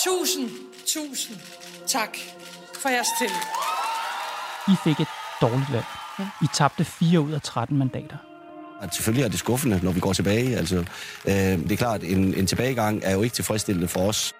Tusind, 0.04 0.50
tusind 0.86 1.36
tak 1.86 2.16
for 2.82 2.88
jeres 2.88 3.08
tillid. 3.18 3.67
I 4.68 4.76
fik 4.84 5.00
et 5.00 5.08
dårligt 5.40 5.72
valg. 5.72 5.84
I 6.42 6.46
tabte 6.54 6.84
4 6.84 7.20
ud 7.20 7.32
af 7.32 7.42
13 7.42 7.78
mandater. 7.78 8.16
At 8.80 8.94
selvfølgelig 8.94 9.24
er 9.24 9.28
det 9.28 9.38
skuffende, 9.38 9.80
når 9.82 9.92
vi 9.92 10.00
går 10.00 10.12
tilbage. 10.12 10.56
Altså, 10.56 10.76
øh, 11.28 11.34
det 11.34 11.72
er 11.72 11.76
klart, 11.76 12.04
en, 12.04 12.34
en 12.34 12.46
tilbagegang 12.46 13.00
er 13.04 13.14
jo 13.14 13.22
ikke 13.22 13.34
tilfredsstillende 13.34 13.88
for 13.88 14.00
os. 14.00 14.34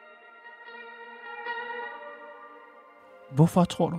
Hvorfor 3.35 3.64
tror 3.64 3.90
du? 3.90 3.99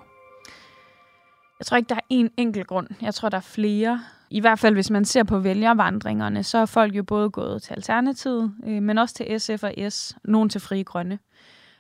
Jeg 1.60 1.66
tror 1.66 1.78
ikke, 1.78 1.90
der 1.90 1.96
er 1.96 2.06
en 2.10 2.30
enkelt 2.38 2.68
grund. 2.68 2.88
Jeg 3.02 3.14
tror, 3.14 3.30
der 3.30 3.38
er 3.38 3.42
flere. 3.42 4.04
I 4.30 4.40
hvert 4.40 4.60
fald, 4.60 4.74
hvis 4.74 4.90
man 4.90 5.06
ser 5.06 5.24
på 5.24 5.40
vælgervandringerne, 5.40 6.44
så 6.44 6.58
er 6.58 6.66
folk 6.66 6.96
jo 6.96 7.04
både 7.04 7.30
gået 7.30 7.64
til 7.64 7.74
Alternativet, 7.74 8.54
øh, 8.68 8.84
men 8.84 8.98
også 8.98 9.16
til 9.16 9.40
SF 9.40 9.64
og 9.64 9.74
S, 9.90 10.16
nogen 10.24 10.50
til 10.50 10.62
Frie 10.62 10.84
Grønne. 10.84 11.20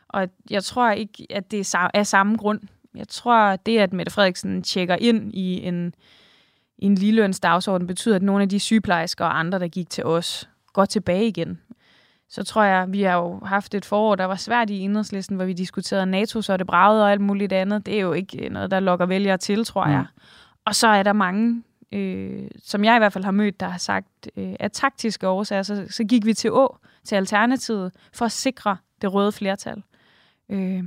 Og 0.10 0.28
jeg 0.50 0.64
tror 0.64 0.92
ikke, 0.92 1.28
at 1.30 1.52
det 1.52 1.60
er 1.60 1.90
af 1.94 2.08
samme 2.08 2.38
grund. 2.38 2.60
Jeg 2.96 3.08
tror, 3.08 3.56
det, 3.56 3.78
at 3.78 3.94
Mette 3.94 4.12
Frederiksen 4.12 4.64
tjekker 4.64 4.96
ind 4.96 5.34
i 5.34 5.64
en, 5.68 5.94
i 6.78 6.86
en 6.86 6.96
ligeløns 6.96 7.40
dagsorden, 7.40 7.88
betyder, 7.88 8.16
at 8.16 8.22
nogle 8.22 8.44
af 8.44 8.50
de 8.50 8.60
sygeplejersker 8.60 9.26
og 9.26 9.40
andre, 9.40 9.60
der 9.60 9.68
gik 9.68 9.90
til 9.90 10.06
os, 10.06 10.50
går 10.74 10.86
tilbage 10.86 11.28
igen. 11.28 11.60
Så 12.30 12.44
tror 12.44 12.64
jeg, 12.64 12.86
vi 12.90 13.02
har 13.02 13.18
jo 13.18 13.40
haft 13.46 13.76
et 13.76 13.86
forår, 13.86 14.16
der 14.16 14.26
var 14.26 14.36
svært 14.36 14.70
i 14.70 14.80
enhedslisten, 14.80 15.36
hvor 15.36 15.46
vi 15.46 15.54
diskuterede 15.54 16.06
NATO, 16.06 16.42
så 16.42 16.58
det 16.58 16.68
bragede 16.68 17.04
og 17.04 17.12
alt 17.12 17.22
muligt 17.22 17.54
andet. 17.54 17.86
Det 17.86 17.96
er 17.96 18.02
jo 18.02 18.14
ikke 18.14 18.50
noget, 18.50 18.72
der 18.72 18.80
lokker 18.80 19.06
vælgere 19.06 19.38
til, 19.38 19.66
tror 19.66 19.88
jeg. 19.88 20.00
Mm. 20.16 20.22
Og 20.66 20.76
så 20.76 20.88
er 20.88 21.04
der 21.04 21.14
mange, 21.14 21.64
øh, 21.92 22.48
som 22.64 22.84
jeg 22.84 22.96
i 22.96 23.00
hvert 23.00 23.14
fald 23.14 23.24
har 23.24 23.32
mødt, 23.32 23.60
der 23.60 23.68
har 23.68 23.78
sagt, 23.78 24.30
øh, 24.38 24.54
at 24.60 24.72
taktiske 24.72 25.28
årsager, 25.28 25.64
så, 25.64 25.86
så 25.90 26.04
gik 26.04 26.26
vi 26.26 26.34
til 26.34 26.52
Å, 26.52 26.78
til 27.04 27.16
Alternativet, 27.16 27.92
for 28.14 28.26
at 28.26 28.32
sikre 28.32 28.78
det 29.02 29.14
røde 29.14 29.32
flertal. 29.32 29.84
Øh, 30.50 30.84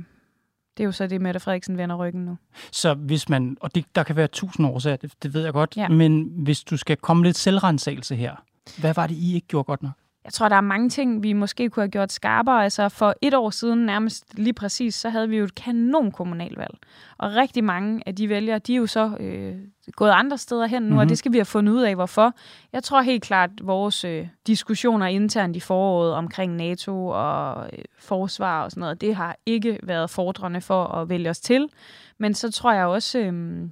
det 0.77 0.83
er 0.83 0.85
jo 0.85 0.91
så 0.91 1.07
det, 1.07 1.21
Mette 1.21 1.39
Frederiksen 1.39 1.77
vender 1.77 1.95
ryggen 1.95 2.25
nu. 2.25 2.37
Så 2.71 2.93
hvis 2.93 3.29
man, 3.29 3.57
og 3.61 3.75
det, 3.75 3.85
der 3.95 4.03
kan 4.03 4.15
være 4.15 4.27
tusind 4.27 4.67
årsager, 4.67 4.97
det, 4.97 5.13
det 5.23 5.33
ved 5.33 5.43
jeg 5.43 5.53
godt, 5.53 5.77
ja. 5.77 5.89
men 5.89 6.29
hvis 6.37 6.63
du 6.63 6.77
skal 6.77 6.97
komme 6.97 7.23
lidt 7.23 7.37
selvrensagelse 7.37 8.15
her, 8.15 8.35
hvad 8.77 8.93
var 8.93 9.07
det, 9.07 9.15
I 9.15 9.35
ikke 9.35 9.47
gjorde 9.47 9.63
godt 9.63 9.83
nok? 9.83 9.93
Jeg 10.25 10.33
tror, 10.33 10.49
der 10.49 10.55
er 10.55 10.61
mange 10.61 10.89
ting, 10.89 11.23
vi 11.23 11.33
måske 11.33 11.69
kunne 11.69 11.83
have 11.83 11.91
gjort 11.91 12.11
skarpere. 12.11 12.63
Altså 12.63 12.89
for 12.89 13.13
et 13.21 13.33
år 13.33 13.49
siden, 13.49 13.85
nærmest 13.85 14.37
lige 14.37 14.53
præcis, 14.53 14.95
så 14.95 15.09
havde 15.09 15.29
vi 15.29 15.37
jo 15.37 15.43
et 15.43 15.55
kanon 15.55 16.11
kommunalvalg. 16.11 16.77
Og 17.17 17.35
rigtig 17.35 17.63
mange 17.63 18.03
af 18.05 18.15
de 18.15 18.29
vælgere, 18.29 18.59
de 18.59 18.73
er 18.73 18.77
jo 18.77 18.87
så 18.87 19.17
øh, 19.19 19.55
gået 19.91 20.11
andre 20.11 20.37
steder 20.37 20.65
hen 20.65 20.81
nu, 20.81 20.85
mm-hmm. 20.85 20.97
og 20.97 21.03
mhm. 21.03 21.09
det 21.09 21.17
skal 21.17 21.31
vi 21.31 21.37
have 21.37 21.45
fundet 21.45 21.73
ud 21.73 21.81
af, 21.81 21.95
hvorfor. 21.95 22.33
Jeg 22.73 22.83
tror 22.83 23.01
helt 23.01 23.23
klart, 23.23 23.49
at 23.57 23.67
vores 23.67 24.05
øh, 24.05 24.27
diskussioner 24.47 25.07
internt 25.07 25.55
i 25.55 25.59
foråret 25.59 26.13
omkring 26.13 26.55
NATO 26.55 27.07
og 27.07 27.69
øh, 27.73 27.83
forsvar 27.99 28.63
og 28.63 28.71
sådan 28.71 28.81
noget, 28.81 29.01
det 29.01 29.15
har 29.15 29.37
ikke 29.45 29.79
været 29.83 30.09
fordrende 30.09 30.61
for 30.61 30.85
at 30.85 31.09
vælge 31.09 31.29
os 31.29 31.39
til. 31.39 31.69
Men 32.17 32.33
så 32.33 32.51
tror 32.51 32.73
jeg 32.73 32.85
også... 32.85 33.19
Øh, 33.19 33.69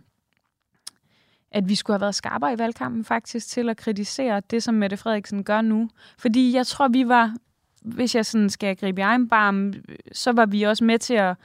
at 1.51 1.69
vi 1.69 1.75
skulle 1.75 1.95
have 1.95 2.01
været 2.01 2.15
skarpere 2.15 2.53
i 2.53 2.57
valgkampen 2.57 3.05
faktisk 3.05 3.47
til 3.47 3.69
at 3.69 3.77
kritisere 3.77 4.41
det, 4.51 4.63
som 4.63 4.73
Mette 4.73 4.97
Frederiksen 4.97 5.43
gør 5.43 5.61
nu. 5.61 5.89
Fordi 6.17 6.53
jeg 6.55 6.67
tror, 6.67 6.87
vi 6.87 7.07
var, 7.07 7.35
hvis 7.81 8.15
jeg 8.15 8.25
sådan 8.25 8.49
skal 8.49 8.75
gribe 8.75 9.01
i 9.01 9.03
egen 9.03 9.29
barm, 9.29 9.73
så 10.11 10.31
var 10.31 10.45
vi 10.45 10.63
også 10.63 10.83
med 10.83 10.99
til 10.99 11.13
at 11.13 11.35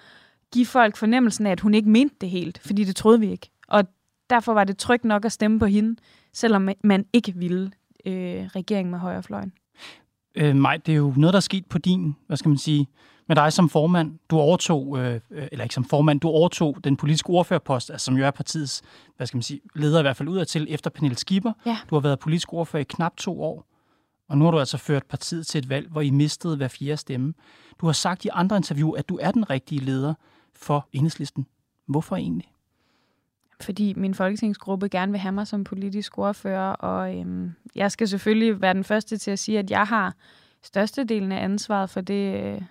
give 0.53 0.67
folk 0.67 0.97
fornemmelsen 0.97 1.47
af, 1.47 1.51
at 1.51 1.61
hun 1.61 1.75
ikke 1.75 1.89
mente 1.89 2.15
det 2.21 2.31
helt, 2.31 2.59
fordi 2.59 2.85
det 2.85 2.97
troede 2.97 3.21
vi 3.21 3.31
ikke. 3.31 3.51
Og 3.69 3.85
derfor 4.31 4.53
var 4.53 4.65
det 4.65 4.79
trygt 4.79 5.05
nok 5.05 5.25
at 5.25 5.33
stemme 5.33 5.59
på 5.59 5.67
hende, 5.67 5.97
selvom 6.33 6.69
man 6.85 7.07
ikke 7.13 7.35
ville 7.35 7.71
øh, 8.07 8.47
regeringen 8.47 8.91
med 8.91 8.99
højrefløjen. 8.99 9.53
Øh, 10.35 10.57
Maj, 10.57 10.77
det 10.77 10.93
er 10.93 10.97
jo 10.97 11.15
noget, 11.17 11.33
der 11.33 11.39
er 11.39 11.41
sket 11.41 11.67
på 11.67 11.79
din, 11.79 12.17
hvad 12.27 12.37
skal 12.37 12.49
man 12.49 12.59
sige, 12.59 12.89
med 13.27 13.37
dig 13.37 13.53
som 13.53 13.69
formand. 13.69 14.19
Du 14.31 14.39
overtog, 14.39 14.99
øh, 14.99 15.21
øh, 15.31 15.49
eller 15.53 15.63
ikke 15.63 15.75
som 15.75 15.85
formand, 15.85 16.21
du 16.21 16.29
overtog 16.29 16.77
den 16.85 16.97
politiske 16.97 17.31
ordførerpost, 17.31 17.91
altså, 17.91 18.05
som 18.05 18.17
jo 18.17 18.25
er 18.25 18.31
partiets, 18.31 18.83
hvad 19.17 19.27
skal 19.27 19.37
man 19.37 19.43
sige, 19.43 19.61
leder 19.75 19.99
i 19.99 20.03
hvert 20.03 20.17
fald 20.17 20.29
udadtil 20.29 20.67
efter 20.71 20.91
Pernille 20.91 21.17
Skipper. 21.17 21.53
Ja. 21.67 21.79
Du 21.91 21.95
har 21.95 22.01
været 22.01 22.19
politisk 22.19 22.53
ordfører 22.53 22.81
i 22.81 22.87
knap 22.89 23.17
to 23.17 23.43
år, 23.43 23.65
og 24.29 24.39
nu 24.39 24.45
har 24.45 24.51
du 24.51 24.59
altså 24.59 24.79
ført 24.79 25.07
partiet 25.07 25.47
til 25.47 25.59
et 25.59 25.69
valg, 25.69 25.89
hvor 25.91 26.01
I 26.01 26.11
mistede 26.11 26.57
hver 26.57 26.69
fjerde 26.69 26.97
stemme. 26.97 27.35
Du 27.81 27.87
har 27.87 27.93
sagt 27.93 28.25
i 28.25 28.29
andre 28.33 28.57
interview, 28.57 28.91
at 28.91 29.09
du 29.09 29.19
er 29.23 29.31
den 29.31 29.51
rigtige 29.51 29.81
leder 29.81 30.15
for 30.55 30.89
enhedslisten. 30.93 31.47
Hvorfor 31.87 32.17
egentlig? 32.17 32.51
fordi 33.61 33.95
min 33.97 34.15
folketingsgruppe 34.15 34.89
gerne 34.89 35.13
vil 35.13 35.21
have 35.21 35.33
mig 35.33 35.47
som 35.47 35.65
politisk 35.65 36.19
ordfører, 36.19 36.73
og 36.73 37.19
øhm, 37.19 37.53
jeg 37.75 37.93
skal 37.93 38.09
selvfølgelig 38.09 38.61
være 38.61 38.75
den 38.75 38.85
første 38.85 39.17
til 39.17 39.31
at 39.31 39.39
sige, 39.39 39.59
at 39.59 39.71
jeg 39.71 39.85
har 39.85 40.15
størstedelen 40.63 41.33
af 41.33 41.45
ansvaret 41.45 41.91
for 41.91 42.01
det, 42.01 42.45
øh, 42.45 42.63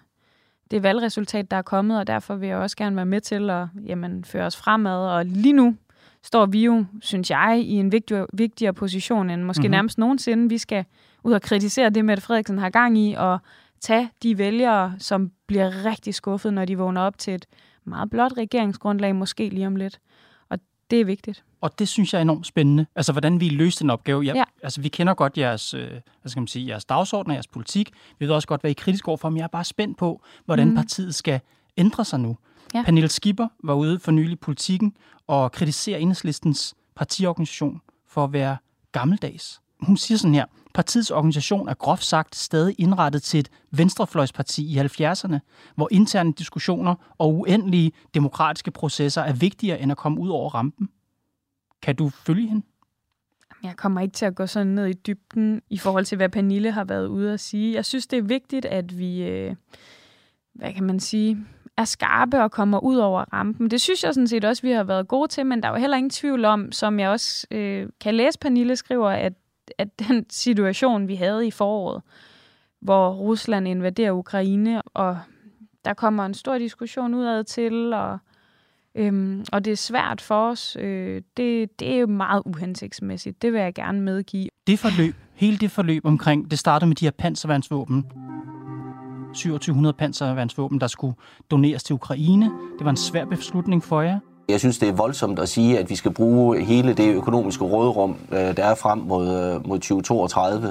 det 0.72 0.84
valgresultat, 0.84 1.52
der 1.52 1.58
er 1.58 1.62
kommet, 1.62 2.00
og 2.00 2.08
derfor 2.08 2.36
vil 2.36 2.50
jeg 2.50 2.58
også 2.58 2.78
gerne 2.78 2.96
være 2.96 3.06
med 3.06 3.22
til 3.22 3.50
at 3.50 3.68
jamen, 3.86 4.24
føre 4.26 4.46
os 4.46 4.58
fremad. 4.58 5.08
Og 5.08 5.26
lige 5.26 5.54
nu 5.54 5.76
står 6.24 6.46
vi 6.46 6.66
jo, 6.66 6.86
synes 7.02 7.30
jeg, 7.30 7.62
i 7.66 7.74
en 7.74 7.92
vigtigere, 7.92 8.28
vigtigere 8.34 8.74
position 8.74 9.30
end 9.30 9.44
måske 9.44 9.62
mm-hmm. 9.62 9.72
nærmest 9.72 9.98
nogensinde. 9.98 10.50
Vi 10.50 10.58
skal 10.58 10.86
ud 11.24 11.34
og 11.34 11.42
kritisere 11.42 11.90
det, 11.90 12.06
Mette 12.06 12.24
Frederiksen 12.24 12.58
har 12.58 12.70
gang 12.70 12.98
i, 12.98 13.16
og 13.18 13.40
tage 13.80 14.10
de 14.24 14.38
vælgere, 14.38 14.94
som 15.00 15.32
bliver 15.48 15.86
rigtig 15.86 16.14
skuffet, 16.14 16.54
når 16.54 16.66
de 16.66 16.78
vågner 16.78 17.02
op 17.02 17.18
til 17.18 17.34
et 17.34 17.46
meget 17.84 18.10
blot 18.10 18.38
regeringsgrundlag, 18.38 19.16
måske 19.16 19.50
lige 19.50 19.68
om 19.68 19.76
lidt. 19.76 20.00
Det 20.92 21.02
er 21.02 21.06
vigtigt. 21.06 21.44
Og 21.62 21.80
det 21.80 21.88
synes 21.88 22.14
jeg 22.14 22.20
er 22.20 22.22
enormt 22.22 22.48
spændende. 22.48 22.86
Altså, 22.96 23.12
hvordan 23.12 23.40
vi 23.40 23.50
løser 23.50 23.80
den 23.80 23.90
opgave. 23.90 24.26
Jeg, 24.26 24.36
ja. 24.36 24.44
Altså, 24.64 24.82
vi 24.82 24.88
kender 24.90 25.14
godt 25.14 25.38
jeres, 25.38 25.74
øh, 25.74 25.90
hvad 26.22 26.30
skal 26.30 26.42
man 26.42 26.48
sige, 26.48 26.68
jeres 26.68 26.86
dagsorden 26.86 27.32
og 27.32 27.36
jeres 27.36 27.48
politik. 27.48 27.92
Vi 28.20 28.26
ved 28.26 28.34
også 28.34 28.48
godt, 28.48 28.62
hvad 28.62 28.72
I 28.72 28.74
er 28.74 28.76
kritisk 28.76 29.08
overfor, 29.08 29.30
men 29.30 29.38
jeg 29.38 29.44
er 29.44 29.48
bare 29.48 29.64
spændt 29.64 29.98
på, 29.98 30.22
hvordan 30.46 30.70
mm. 30.70 30.76
partiet 30.76 31.16
skal 31.16 31.40
ændre 31.78 32.06
sig 32.06 32.20
nu. 32.20 32.38
Ja. 32.74 32.84
Pernille 32.84 33.10
Skipper 33.10 33.48
var 33.64 33.74
ude 33.74 34.00
for 34.00 34.12
nylig 34.12 34.40
politikken 34.40 34.96
og 35.28 35.52
kritiserer 35.52 35.98
enhedslistens 35.98 36.76
partiorganisation 36.96 37.82
for 38.08 38.24
at 38.24 38.34
være 38.34 38.58
gammeldags. 38.92 39.62
Hun 39.80 39.98
siger 39.98 40.18
sådan 40.18 40.36
her, 40.36 40.46
Partiets 40.74 41.12
organisation 41.12 41.68
er 41.70 41.74
groft 41.74 42.04
sagt 42.04 42.36
stadig 42.36 42.76
indrettet 42.78 43.24
til 43.24 43.40
et 43.40 43.50
venstrefløjsparti 43.72 44.66
i 44.66 44.80
70'erne, 44.80 45.38
hvor 45.76 45.88
interne 45.92 46.34
diskussioner 46.34 46.96
og 47.18 47.36
uendelige 47.36 47.92
demokratiske 48.14 48.72
processer 48.72 49.22
er 49.22 49.34
vigtigere 49.34 49.80
end 49.80 49.92
at 49.92 49.98
komme 49.98 50.20
ud 50.20 50.30
over 50.30 50.50
rampen. 50.50 50.90
Kan 51.82 51.96
du 51.96 52.10
følge 52.10 52.48
hende? 52.48 52.66
Jeg 53.64 53.76
kommer 53.76 54.02
ikke 54.02 54.14
til 54.14 54.26
at 54.26 54.36
gå 54.36 54.48
sådan 54.48 54.68
ned 54.68 54.88
i 54.88 54.94
dybden 54.94 55.62
i 55.70 55.78
forhold 55.78 56.06
til, 56.06 56.16
hvad 56.16 56.30
Pernille 56.30 56.72
har 56.72 56.84
været 56.84 57.08
ude 57.08 57.34
at 57.34 57.40
sige. 57.40 57.76
Jeg 57.76 57.86
synes, 57.86 58.08
det 58.08 58.20
er 58.20 58.24
vigtigt, 58.24 58.66
at 58.66 59.00
vi, 59.00 59.24
øh, 59.24 59.56
hvad 60.54 60.74
kan 60.74 60.84
man 60.84 61.00
sige, 61.00 61.38
er 61.78 61.86
skarpe 61.86 62.44
og 62.44 62.52
kommer 62.52 62.80
ud 62.80 62.96
over 62.96 63.26
rampen. 63.34 63.72
Det 63.72 63.82
synes 63.82 64.04
jeg 64.04 64.14
sådan 64.14 64.28
set 64.28 64.46
også, 64.46 64.62
vi 64.62 64.72
har 64.72 64.84
været 64.84 65.08
gode 65.08 65.28
til, 65.28 65.46
men 65.46 65.64
der 65.64 65.70
er 65.70 65.74
jo 65.74 65.80
heller 65.80 65.98
ingen 65.98 66.10
tvivl 66.10 66.46
om, 66.46 66.72
som 66.72 67.00
jeg 67.00 67.10
også 67.10 67.48
øh, 67.52 67.90
kan 68.02 68.16
læse, 68.16 68.40
Pernille 68.40 68.76
skriver, 68.76 69.10
at 69.10 69.34
at 69.78 70.00
den 70.08 70.26
situation, 70.30 71.08
vi 71.08 71.16
havde 71.16 71.48
i 71.48 71.52
foråret, 71.52 72.02
hvor 72.82 73.14
Rusland 73.14 73.68
invaderer 73.68 74.12
Ukraine, 74.12 74.82
og 74.82 75.18
der 75.86 75.94
kommer 75.94 76.26
en 76.26 76.34
stor 76.34 76.58
diskussion 76.58 77.14
udad 77.14 77.44
til, 77.44 77.94
og, 77.94 78.18
øhm, 78.96 79.46
og 79.52 79.66
det 79.66 79.72
er 79.72 79.78
svært 79.78 80.22
for 80.22 80.50
os. 80.50 80.78
Øh, 80.80 81.22
det, 81.38 81.80
det 81.80 81.94
er 81.94 81.98
jo 81.98 82.08
meget 82.08 82.44
uhensigtsmæssigt. 82.46 83.42
Det 83.42 83.54
vil 83.54 83.62
jeg 83.62 83.74
gerne 83.74 84.02
medgive. 84.02 84.50
Det 84.68 84.80
forløb, 84.80 85.16
hele 85.34 85.58
det 85.58 85.72
forløb 85.72 86.06
omkring, 86.06 86.52
det 86.52 86.60
startede 86.60 86.88
med 86.88 86.96
de 86.96 87.06
her 87.06 87.12
panserværnsvåben. 87.12 88.06
2700 89.36 89.94
panserværnsvåben, 89.94 90.82
der 90.82 90.88
skulle 90.88 91.16
doneres 91.52 91.84
til 91.84 91.94
Ukraine. 91.94 92.46
Det 92.78 92.86
var 92.86 92.90
en 92.90 92.98
svær 92.98 93.26
beslutning 93.26 93.84
for 93.84 94.02
jer. 94.02 94.20
Jeg 94.50 94.60
synes, 94.60 94.78
det 94.78 94.90
er 94.90 94.94
voldsomt 94.94 95.40
at 95.40 95.50
sige, 95.50 95.80
at 95.80 95.90
vi 95.90 95.96
skal 95.96 96.12
bruge 96.12 96.62
hele 96.62 96.94
det 96.94 97.16
økonomiske 97.16 97.64
rådrum, 97.64 98.16
øh, 98.32 98.38
der 98.38 98.66
er 98.66 98.76
frem 98.76 98.98
mod, 99.00 99.28
øh, 99.28 99.68
mod 99.68 99.80
2032, 99.80 100.68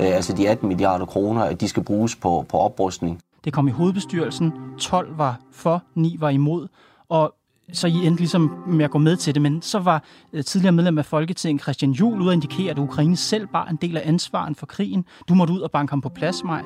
øh, 0.00 0.06
altså 0.06 0.32
de 0.32 0.48
18 0.48 0.68
milliarder 0.68 1.06
kroner, 1.06 1.42
at 1.42 1.60
de 1.60 1.68
skal 1.68 1.82
bruges 1.82 2.16
på, 2.16 2.46
på 2.48 2.58
oprustning. 2.58 3.20
Det 3.44 3.52
kom 3.52 3.68
i 3.68 3.70
hovedbestyrelsen, 3.70 4.52
12 4.78 5.18
var 5.18 5.40
for, 5.52 5.82
9 5.94 6.16
var 6.18 6.30
imod, 6.30 6.68
og 7.08 7.34
så 7.72 7.86
I 7.86 7.92
endte 7.92 8.16
ligesom 8.16 8.50
med 8.66 8.84
at 8.84 8.90
gå 8.90 8.98
med 8.98 9.16
til 9.16 9.34
det, 9.34 9.42
men 9.42 9.62
så 9.62 9.78
var 9.78 10.02
tidligere 10.46 10.72
medlem 10.72 10.98
af 10.98 11.06
Folketinget 11.06 11.62
Christian 11.62 11.92
Juhl 11.92 12.20
ude 12.20 12.30
at 12.30 12.34
indikere, 12.34 12.70
at 12.70 12.78
Ukraine 12.78 13.16
selv 13.16 13.46
bare 13.46 13.70
en 13.70 13.76
del 13.76 13.96
af 13.96 14.02
ansvaren 14.08 14.54
for 14.54 14.66
krigen. 14.66 15.04
Du 15.28 15.34
måtte 15.34 15.54
ud 15.54 15.60
og 15.60 15.70
banke 15.70 15.90
ham 15.90 16.00
på 16.00 16.08
plads, 16.08 16.44
Maj. 16.44 16.62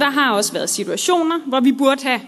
Der 0.00 0.10
har 0.10 0.32
også 0.32 0.52
været 0.52 0.70
situationer, 0.70 1.48
hvor 1.48 1.60
vi 1.60 1.72
burde 1.78 2.02
have 2.02 2.20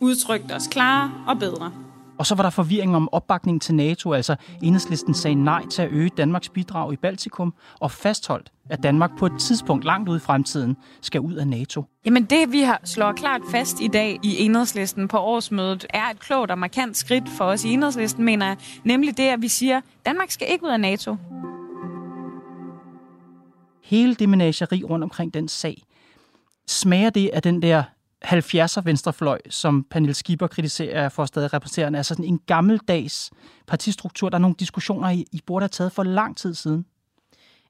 udtrykt 0.00 0.52
os 0.52 0.66
klarere 0.66 1.10
og 1.26 1.38
bedre. 1.38 1.83
Og 2.18 2.26
så 2.26 2.34
var 2.34 2.42
der 2.42 2.50
forvirring 2.50 2.96
om 2.96 3.08
opbakning 3.12 3.62
til 3.62 3.74
NATO, 3.74 4.12
altså 4.12 4.36
enhedslisten 4.62 5.14
sagde 5.14 5.34
nej 5.34 5.66
til 5.66 5.82
at 5.82 5.88
øge 5.90 6.10
Danmarks 6.16 6.48
bidrag 6.48 6.92
i 6.92 6.96
Baltikum, 6.96 7.54
og 7.80 7.90
fastholdt, 7.90 8.52
at 8.70 8.82
Danmark 8.82 9.10
på 9.18 9.26
et 9.26 9.32
tidspunkt 9.40 9.84
langt 9.84 10.08
ude 10.08 10.16
i 10.16 10.20
fremtiden 10.20 10.76
skal 11.00 11.20
ud 11.20 11.34
af 11.34 11.48
NATO. 11.48 11.84
Jamen 12.06 12.24
det, 12.24 12.52
vi 12.52 12.60
har 12.60 12.80
slået 12.84 13.16
klart 13.16 13.40
fast 13.50 13.80
i 13.80 13.88
dag 13.88 14.18
i 14.22 14.44
enhedslisten 14.44 15.08
på 15.08 15.18
årsmødet, 15.18 15.86
er 15.90 16.10
et 16.10 16.18
klogt 16.18 16.50
og 16.50 16.58
markant 16.58 16.96
skridt 16.96 17.28
for 17.28 17.44
os 17.44 17.64
i 17.64 17.72
enhedslisten, 17.72 18.24
mener 18.24 18.46
jeg. 18.46 18.56
Nemlig 18.84 19.16
det, 19.16 19.28
at 19.28 19.42
vi 19.42 19.48
siger, 19.48 19.76
at 19.76 19.84
Danmark 20.06 20.30
skal 20.30 20.46
ikke 20.50 20.64
ud 20.64 20.70
af 20.70 20.80
NATO. 20.80 21.16
hele 23.84 24.14
det 24.14 24.28
menageri 24.28 24.84
rundt 24.84 25.02
omkring 25.02 25.34
den 25.34 25.48
sag, 25.48 25.82
smager 26.66 27.10
det 27.10 27.30
af 27.32 27.42
den 27.42 27.62
der 27.62 27.82
70'er 28.24 28.80
venstrefløj, 28.80 29.38
som 29.50 29.86
Pernille 29.90 30.14
Skipper 30.14 30.46
kritiserer 30.46 31.08
for 31.08 31.22
at 31.22 31.28
stadig 31.28 31.52
repræsentere, 31.52 31.96
altså 31.96 32.14
sådan 32.14 32.24
en 32.24 32.40
gammeldags 32.46 33.30
partistruktur. 33.66 34.28
Der 34.28 34.36
er 34.36 34.40
nogle 34.40 34.56
diskussioner, 34.58 35.10
I, 35.10 35.24
I 35.32 35.40
burde 35.46 35.62
have 35.62 35.68
taget 35.68 35.92
for 35.92 36.02
lang 36.02 36.36
tid 36.36 36.54
siden. 36.54 36.86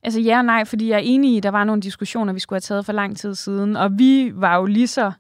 Altså 0.02 0.20
ja 0.20 0.38
og 0.38 0.44
nej, 0.44 0.64
fordi 0.64 0.88
jeg 0.88 0.94
er 0.94 1.02
enig 1.04 1.34
i, 1.34 1.37
at 1.37 1.42
der 1.42 1.50
var 1.50 1.64
nogle 1.64 1.82
diskussioner, 1.82 2.32
vi 2.32 2.40
skulle 2.40 2.56
have 2.56 2.61
taget 2.61 2.87
for 2.87 2.92
lang 2.92 3.16
tid 3.16 3.34
siden. 3.34 3.76
Og 3.76 3.90
vi 3.99 4.32
var 4.34 4.56
jo 4.56 4.64
lige 4.64 4.87
så 4.87 5.12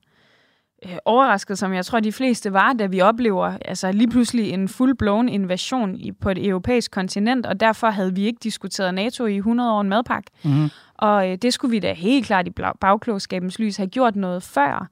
øh, 0.86 0.96
overrasket, 1.04 1.58
som 1.58 1.72
jeg 1.72 1.86
tror, 1.86 2.00
de 2.00 2.12
fleste 2.12 2.52
var, 2.52 2.72
da 2.72 2.86
vi 2.86 3.00
oplever 3.00 3.58
altså 3.64 3.92
lige 3.92 4.10
pludselig 4.10 4.50
en 4.50 4.68
full-blown 4.68 5.28
invasion 5.28 5.96
i, 5.96 6.12
på 6.12 6.30
et 6.30 6.46
europæisk 6.46 6.90
kontinent, 6.90 7.46
og 7.46 7.60
derfor 7.60 7.90
havde 7.90 8.14
vi 8.14 8.24
ikke 8.24 8.38
diskuteret 8.42 8.94
NATO 8.94 9.26
i 9.26 9.36
100 9.36 9.72
år 9.72 9.80
en 9.80 9.88
madpakke. 9.88 10.30
Mm. 10.44 10.68
Og 10.94 11.30
øh, 11.30 11.38
det 11.42 11.54
skulle 11.54 11.70
vi 11.70 11.78
da 11.78 11.92
helt 11.92 12.26
klart 12.26 12.46
i 12.46 12.50
bagklogskabens 12.80 13.58
lys 13.58 13.76
have 13.76 13.88
gjort 13.88 14.16
noget 14.16 14.42
før. 14.42 14.88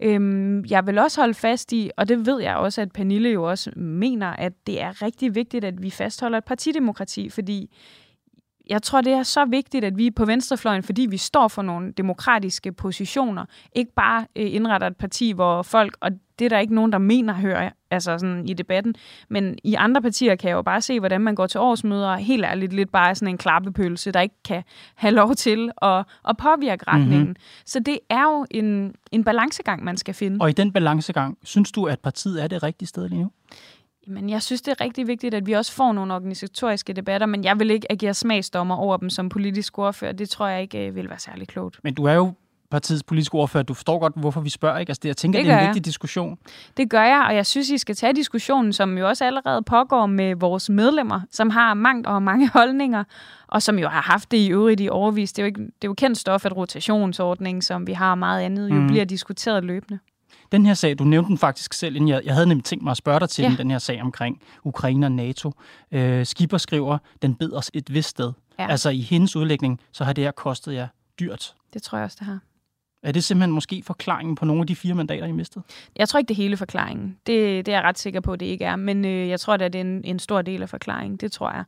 Øhm, 0.00 0.64
jeg 0.64 0.86
vil 0.86 0.98
også 0.98 1.20
holde 1.20 1.34
fast 1.34 1.72
i, 1.72 1.90
og 1.96 2.08
det 2.08 2.26
ved 2.26 2.40
jeg 2.40 2.56
også, 2.56 2.80
at 2.80 2.92
Pernille 2.92 3.28
jo 3.28 3.50
også 3.50 3.70
mener, 3.76 4.26
at 4.26 4.52
det 4.66 4.82
er 4.82 5.02
rigtig 5.02 5.34
vigtigt, 5.34 5.64
at 5.64 5.82
vi 5.82 5.90
fastholder 5.90 6.38
et 6.38 6.44
partidemokrati, 6.44 7.30
fordi 7.30 7.70
jeg 8.70 8.82
tror, 8.82 9.00
det 9.00 9.12
er 9.12 9.22
så 9.22 9.44
vigtigt, 9.44 9.84
at 9.84 9.98
vi 9.98 10.10
på 10.10 10.24
venstrefløjen, 10.24 10.82
fordi 10.82 11.06
vi 11.10 11.16
står 11.16 11.48
for 11.48 11.62
nogle 11.62 11.92
demokratiske 11.92 12.72
positioner, 12.72 13.44
ikke 13.72 13.92
bare 13.96 14.26
øh, 14.36 14.54
indretter 14.54 14.86
et 14.86 14.96
parti, 14.96 15.32
hvor 15.32 15.62
folk, 15.62 15.96
og 16.00 16.10
det 16.38 16.44
er 16.44 16.48
der 16.48 16.58
ikke 16.58 16.74
nogen, 16.74 16.92
der 16.92 16.98
mener, 16.98 17.34
hører 17.34 17.70
altså 17.90 18.18
sådan 18.18 18.48
i 18.48 18.54
debatten, 18.54 18.94
men 19.28 19.58
i 19.64 19.74
andre 19.74 20.02
partier 20.02 20.36
kan 20.36 20.48
jeg 20.48 20.56
jo 20.56 20.62
bare 20.62 20.80
se, 20.80 20.98
hvordan 20.98 21.20
man 21.20 21.34
går 21.34 21.46
til 21.46 21.60
årsmøder, 21.60 22.08
og 22.08 22.18
helt 22.18 22.44
ærligt 22.44 22.72
lidt 22.72 22.92
bare 22.92 23.14
sådan 23.14 23.28
en 23.28 23.38
klappepølse, 23.38 24.12
der 24.12 24.20
ikke 24.20 24.34
kan 24.44 24.62
have 24.94 25.14
lov 25.14 25.34
til 25.34 25.70
at, 25.82 26.04
at 26.28 26.36
påvirke 26.36 26.84
retningen. 26.88 27.20
Mm-hmm. 27.20 27.36
Så 27.64 27.80
det 27.80 27.98
er 28.10 28.22
jo 28.22 28.46
en, 28.50 28.94
en 29.12 29.24
balancegang, 29.24 29.84
man 29.84 29.96
skal 29.96 30.14
finde. 30.14 30.36
Og 30.40 30.50
i 30.50 30.52
den 30.52 30.72
balancegang, 30.72 31.38
synes 31.44 31.72
du, 31.72 31.84
at 31.84 32.00
partiet 32.00 32.42
er 32.42 32.46
det 32.46 32.62
rigtige 32.62 32.88
sted 32.88 33.08
lige 33.08 33.20
nu? 33.20 33.30
Men 34.06 34.30
jeg 34.30 34.42
synes, 34.42 34.62
det 34.62 34.72
er 34.72 34.84
rigtig 34.84 35.06
vigtigt, 35.06 35.34
at 35.34 35.46
vi 35.46 35.52
også 35.52 35.72
får 35.72 35.92
nogle 35.92 36.14
organisatoriske 36.14 36.92
debatter, 36.92 37.26
men 37.26 37.44
jeg 37.44 37.58
vil 37.58 37.70
ikke 37.70 37.92
agere 37.92 38.14
smagsdommer 38.14 38.76
over 38.76 38.96
dem 38.96 39.10
som 39.10 39.28
politisk 39.28 39.78
ordfører. 39.78 40.12
Det 40.12 40.28
tror 40.28 40.46
jeg 40.46 40.62
ikke 40.62 40.86
øh, 40.86 40.94
vil 40.94 41.08
være 41.08 41.18
særlig 41.18 41.48
klogt. 41.48 41.80
Men 41.84 41.94
du 41.94 42.04
er 42.04 42.12
jo 42.12 42.32
partiets 42.76 43.02
politiske 43.02 43.34
ordfører. 43.34 43.62
Du 43.62 43.74
forstår 43.74 43.98
godt, 43.98 44.12
hvorfor 44.16 44.40
vi 44.40 44.50
spørger, 44.50 44.78
ikke? 44.78 44.90
Altså, 44.90 45.00
det, 45.02 45.08
jeg 45.08 45.16
tænker, 45.16 45.38
det, 45.38 45.46
det 45.46 45.52
er 45.52 45.56
en 45.56 45.60
jeg. 45.60 45.68
vigtig 45.68 45.84
diskussion. 45.84 46.38
Det 46.76 46.90
gør 46.90 47.02
jeg, 47.02 47.24
og 47.28 47.34
jeg 47.34 47.46
synes, 47.46 47.70
I 47.70 47.78
skal 47.78 47.94
tage 47.94 48.12
diskussionen, 48.12 48.72
som 48.72 48.98
jo 48.98 49.08
også 49.08 49.24
allerede 49.24 49.62
pågår 49.62 50.06
med 50.06 50.34
vores 50.36 50.70
medlemmer, 50.70 51.20
som 51.30 51.50
har 51.50 51.74
mangt 51.74 52.06
og 52.06 52.22
mange 52.22 52.48
holdninger, 52.58 53.04
og 53.48 53.62
som 53.62 53.78
jo 53.78 53.88
har 53.88 54.02
haft 54.02 54.30
det 54.30 54.36
i 54.36 54.50
øvrigt 54.50 54.80
i 54.80 54.88
overvis. 54.88 55.32
Det 55.32 55.42
er 55.42 55.42
jo, 55.42 55.46
ikke, 55.46 55.60
det 55.60 55.84
er 55.84 55.88
jo 55.88 55.94
kendt 55.94 56.18
stof, 56.18 56.46
at 56.46 56.56
rotationsordningen, 56.56 57.62
som 57.62 57.86
vi 57.86 57.92
har 57.92 58.14
meget 58.14 58.42
andet, 58.42 58.70
jo 58.70 58.74
mm. 58.74 58.86
bliver 58.86 59.04
diskuteret 59.04 59.64
løbende. 59.64 59.98
Den 60.52 60.66
her 60.66 60.74
sag, 60.74 60.98
du 60.98 61.04
nævnte 61.04 61.28
den 61.28 61.38
faktisk 61.38 61.72
selv, 61.72 61.96
inden 61.96 62.08
jeg, 62.08 62.22
jeg 62.24 62.34
havde 62.34 62.46
nemlig 62.46 62.64
tænkt 62.64 62.84
mig 62.84 62.90
at 62.90 62.96
spørge 62.96 63.20
dig 63.20 63.28
til 63.28 63.42
ja. 63.42 63.48
den, 63.48 63.58
den 63.58 63.70
her 63.70 63.78
sag 63.78 64.02
omkring 64.02 64.42
Ukraine 64.64 65.06
og 65.06 65.12
NATO. 65.12 65.52
Øh, 65.92 66.26
Skipper 66.26 66.58
skriver, 66.58 66.98
den 67.22 67.34
bed 67.34 67.52
os 67.52 67.70
et 67.74 67.94
vist 67.94 68.08
sted. 68.08 68.32
Ja. 68.58 68.70
Altså 68.70 68.90
i 68.90 69.00
hendes 69.00 69.36
udlægning, 69.36 69.80
så 69.92 70.04
har 70.04 70.12
det 70.12 70.24
her 70.24 70.30
kostet 70.30 70.74
jer 70.74 70.88
dyrt. 71.20 71.54
Det 71.74 71.82
tror 71.82 71.98
jeg 71.98 72.04
også, 72.04 72.16
det 72.20 72.26
har. 72.26 72.38
Er 73.06 73.12
det 73.12 73.24
simpelthen 73.24 73.52
måske 73.52 73.82
forklaringen 73.82 74.34
på 74.34 74.44
nogle 74.44 74.60
af 74.60 74.66
de 74.66 74.76
fire 74.76 74.94
mandater, 74.94 75.26
I 75.26 75.32
mistede? 75.32 75.64
Jeg 75.96 76.08
tror 76.08 76.18
ikke, 76.18 76.28
det 76.28 76.36
hele 76.36 76.56
forklaringen. 76.56 77.18
Det, 77.26 77.66
det 77.66 77.72
er 77.72 77.76
jeg 77.76 77.84
ret 77.84 77.98
sikker 77.98 78.20
på, 78.20 78.32
at 78.32 78.40
det 78.40 78.46
ikke 78.46 78.64
er. 78.64 78.76
Men 78.76 79.04
øh, 79.04 79.28
jeg 79.28 79.40
tror, 79.40 79.54
at 79.54 79.60
det 79.60 79.74
er 79.74 79.80
en, 79.80 80.04
en 80.04 80.18
stor 80.18 80.42
del 80.42 80.62
af 80.62 80.68
forklaringen. 80.68 81.16
Det 81.16 81.32
tror 81.32 81.52
jeg. 81.52 81.64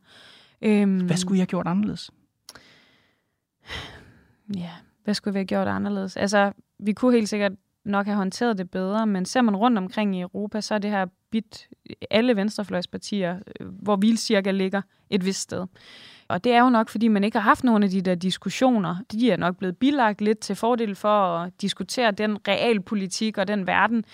Øhm, 0.61 1.05
hvad 1.05 1.17
skulle 1.17 1.37
I 1.37 1.39
have 1.39 1.45
gjort 1.45 1.67
anderledes? 1.67 2.11
Ja, 4.55 4.71
hvad 5.03 5.13
skulle 5.13 5.33
vi 5.33 5.37
have 5.37 5.45
gjort 5.45 5.67
anderledes? 5.67 6.17
Altså, 6.17 6.51
vi 6.79 6.93
kunne 6.93 7.13
helt 7.13 7.29
sikkert 7.29 7.51
nok 7.85 8.05
have 8.05 8.17
håndteret 8.17 8.57
det 8.57 8.71
bedre, 8.71 9.07
men 9.07 9.25
ser 9.25 9.41
man 9.41 9.55
rundt 9.55 9.77
omkring 9.77 10.15
i 10.15 10.21
Europa, 10.21 10.61
så 10.61 10.73
er 10.73 10.79
det 10.79 10.91
her 10.91 11.05
bit 11.31 11.69
alle 12.11 12.35
venstrefløjspartier, 12.35 13.39
øh, 13.59 13.67
hvor 13.67 13.95
vilcirka 13.95 14.51
ligger 14.51 14.81
et 15.09 15.25
vist 15.25 15.41
sted. 15.41 15.67
Og 16.29 16.43
det 16.43 16.51
er 16.51 16.61
jo 16.61 16.69
nok, 16.69 16.89
fordi 16.89 17.07
man 17.07 17.23
ikke 17.23 17.37
har 17.37 17.49
haft 17.49 17.63
nogen 17.63 17.83
af 17.83 17.89
de 17.89 18.01
der 18.01 18.15
diskussioner. 18.15 18.95
De 19.11 19.31
er 19.31 19.37
nok 19.37 19.57
blevet 19.57 19.77
bilagt 19.77 20.21
lidt 20.21 20.39
til 20.39 20.55
fordel 20.55 20.95
for 20.95 21.37
at 21.37 21.61
diskutere 21.61 22.11
den 22.11 22.37
realpolitik 22.47 23.37
og 23.37 23.47
den 23.47 23.67
verden, 23.67 24.05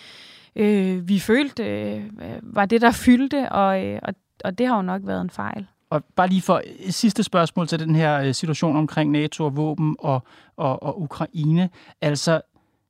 øh, 0.55 1.09
vi 1.09 1.19
følte 1.19 1.63
øh, 1.63 2.03
var 2.41 2.65
det, 2.65 2.81
der 2.81 2.91
fyldte, 2.91 3.51
og, 3.51 3.85
øh, 3.85 3.99
og, 4.03 4.13
og 4.43 4.57
det 4.57 4.67
har 4.67 4.75
jo 4.75 4.81
nok 4.81 5.01
været 5.05 5.21
en 5.21 5.29
fejl. 5.29 5.67
Og 5.89 6.03
bare 6.15 6.27
lige 6.27 6.41
for 6.41 6.55
øh, 6.55 6.91
sidste 6.91 7.23
spørgsmål 7.23 7.67
til 7.67 7.79
den 7.79 7.95
her 7.95 8.21
øh, 8.21 8.33
situation 8.33 8.75
omkring 8.75 9.11
NATO 9.11 9.45
og 9.45 9.57
våben 9.57 9.95
og, 9.99 10.23
og, 10.57 10.83
og 10.83 11.01
Ukraine. 11.01 11.69
Altså, 12.01 12.41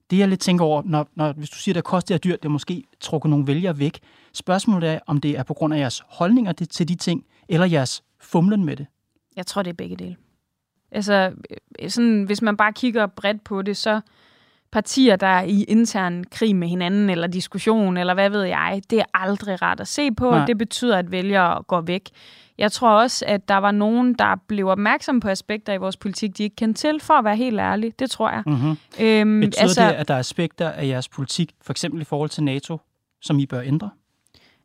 det 0.10 0.20
jeg 0.20 0.28
lidt 0.28 0.40
tænker 0.40 0.66
over, 0.66 0.82
når, 0.86 1.08
når, 1.16 1.34
hvis 1.34 1.50
du 1.50 1.58
siger, 1.58 1.74
at 1.74 1.76
det 1.76 1.84
koster 1.84 2.16
jer 2.16 2.20
dyrt, 2.20 2.44
det 2.44 2.50
er 2.50 2.54
måske 2.54 2.84
trukket 3.00 3.30
nogle 3.30 3.48
vælgere 3.48 3.80
væk. 3.80 4.00
Spørgsmålet 4.34 4.90
er, 4.90 5.00
om 5.08 5.22
det 5.22 5.38
er 5.38 5.44
på 5.44 5.54
grund 5.54 5.74
af 5.74 5.80
jeres 5.80 6.04
holdninger 6.08 6.52
til 6.52 6.88
de 6.88 6.96
ting, 6.96 7.26
eller 7.50 7.66
jeres 7.66 8.04
fumlen 8.20 8.66
med 8.66 8.76
det. 8.76 8.86
Jeg 9.36 9.46
tror, 9.46 9.62
det 9.62 9.70
er 9.70 9.76
begge 9.76 9.96
dele. 9.96 10.16
Altså, 10.92 11.32
øh, 11.80 11.90
sådan, 11.90 12.24
hvis 12.24 12.42
man 12.42 12.58
bare 12.58 12.74
kigger 12.74 13.06
bredt 13.06 13.44
på 13.44 13.62
det, 13.62 13.78
så 13.78 14.02
partier, 14.72 15.16
der 15.16 15.28
er 15.28 15.44
i 15.44 15.64
intern 15.64 16.24
krig 16.32 16.56
med 16.56 16.68
hinanden, 16.68 17.10
eller 17.10 17.28
diskussion, 17.28 17.98
eller 17.98 18.14
hvad 18.14 18.30
ved 18.30 18.44
jeg, 18.44 18.82
det 18.90 19.00
er 19.00 19.06
aldrig 19.14 19.62
rart 19.62 19.80
at 19.80 19.88
se 19.88 20.12
på. 20.12 20.32
Nej. 20.32 20.46
Det 20.46 20.58
betyder, 20.58 20.98
at 20.98 21.12
vælgere 21.12 21.64
går 21.64 21.82
væk. 21.82 22.10
Jeg 22.58 22.72
tror 22.72 22.90
også, 22.90 23.26
at 23.28 23.48
der 23.48 23.58
var 23.58 23.72
nogen, 23.72 24.14
der 24.14 24.36
blev 24.48 24.68
opmærksom 24.68 25.20
på 25.20 25.30
aspekter 25.30 25.74
i 25.74 25.78
vores 25.78 25.98
politik, 25.98 26.38
de 26.38 26.44
ikke 26.44 26.56
kendte 26.56 26.82
til, 26.82 27.00
for 27.00 27.14
at 27.14 27.24
være 27.24 27.36
helt 27.36 27.60
ærlig. 27.60 28.00
Det 28.00 28.12
tror 28.12 28.30
jeg. 28.30 28.44
Mm-hmm. 28.46 28.78
Øhm, 29.00 29.42
Betyder 29.42 29.62
altså, 29.62 29.88
det, 29.88 29.92
at 29.92 30.08
der 30.08 30.14
er 30.14 30.20
aspekter 30.20 30.70
af 30.70 30.88
jeres 30.88 31.10
politik, 31.10 31.52
for 31.62 31.74
eksempel 31.74 32.02
i 32.02 32.04
forhold 32.04 32.30
til 32.30 32.44
NATO, 32.44 32.78
som 33.22 33.40
I 33.40 33.46
bør 33.46 33.62
ændre? 33.62 33.90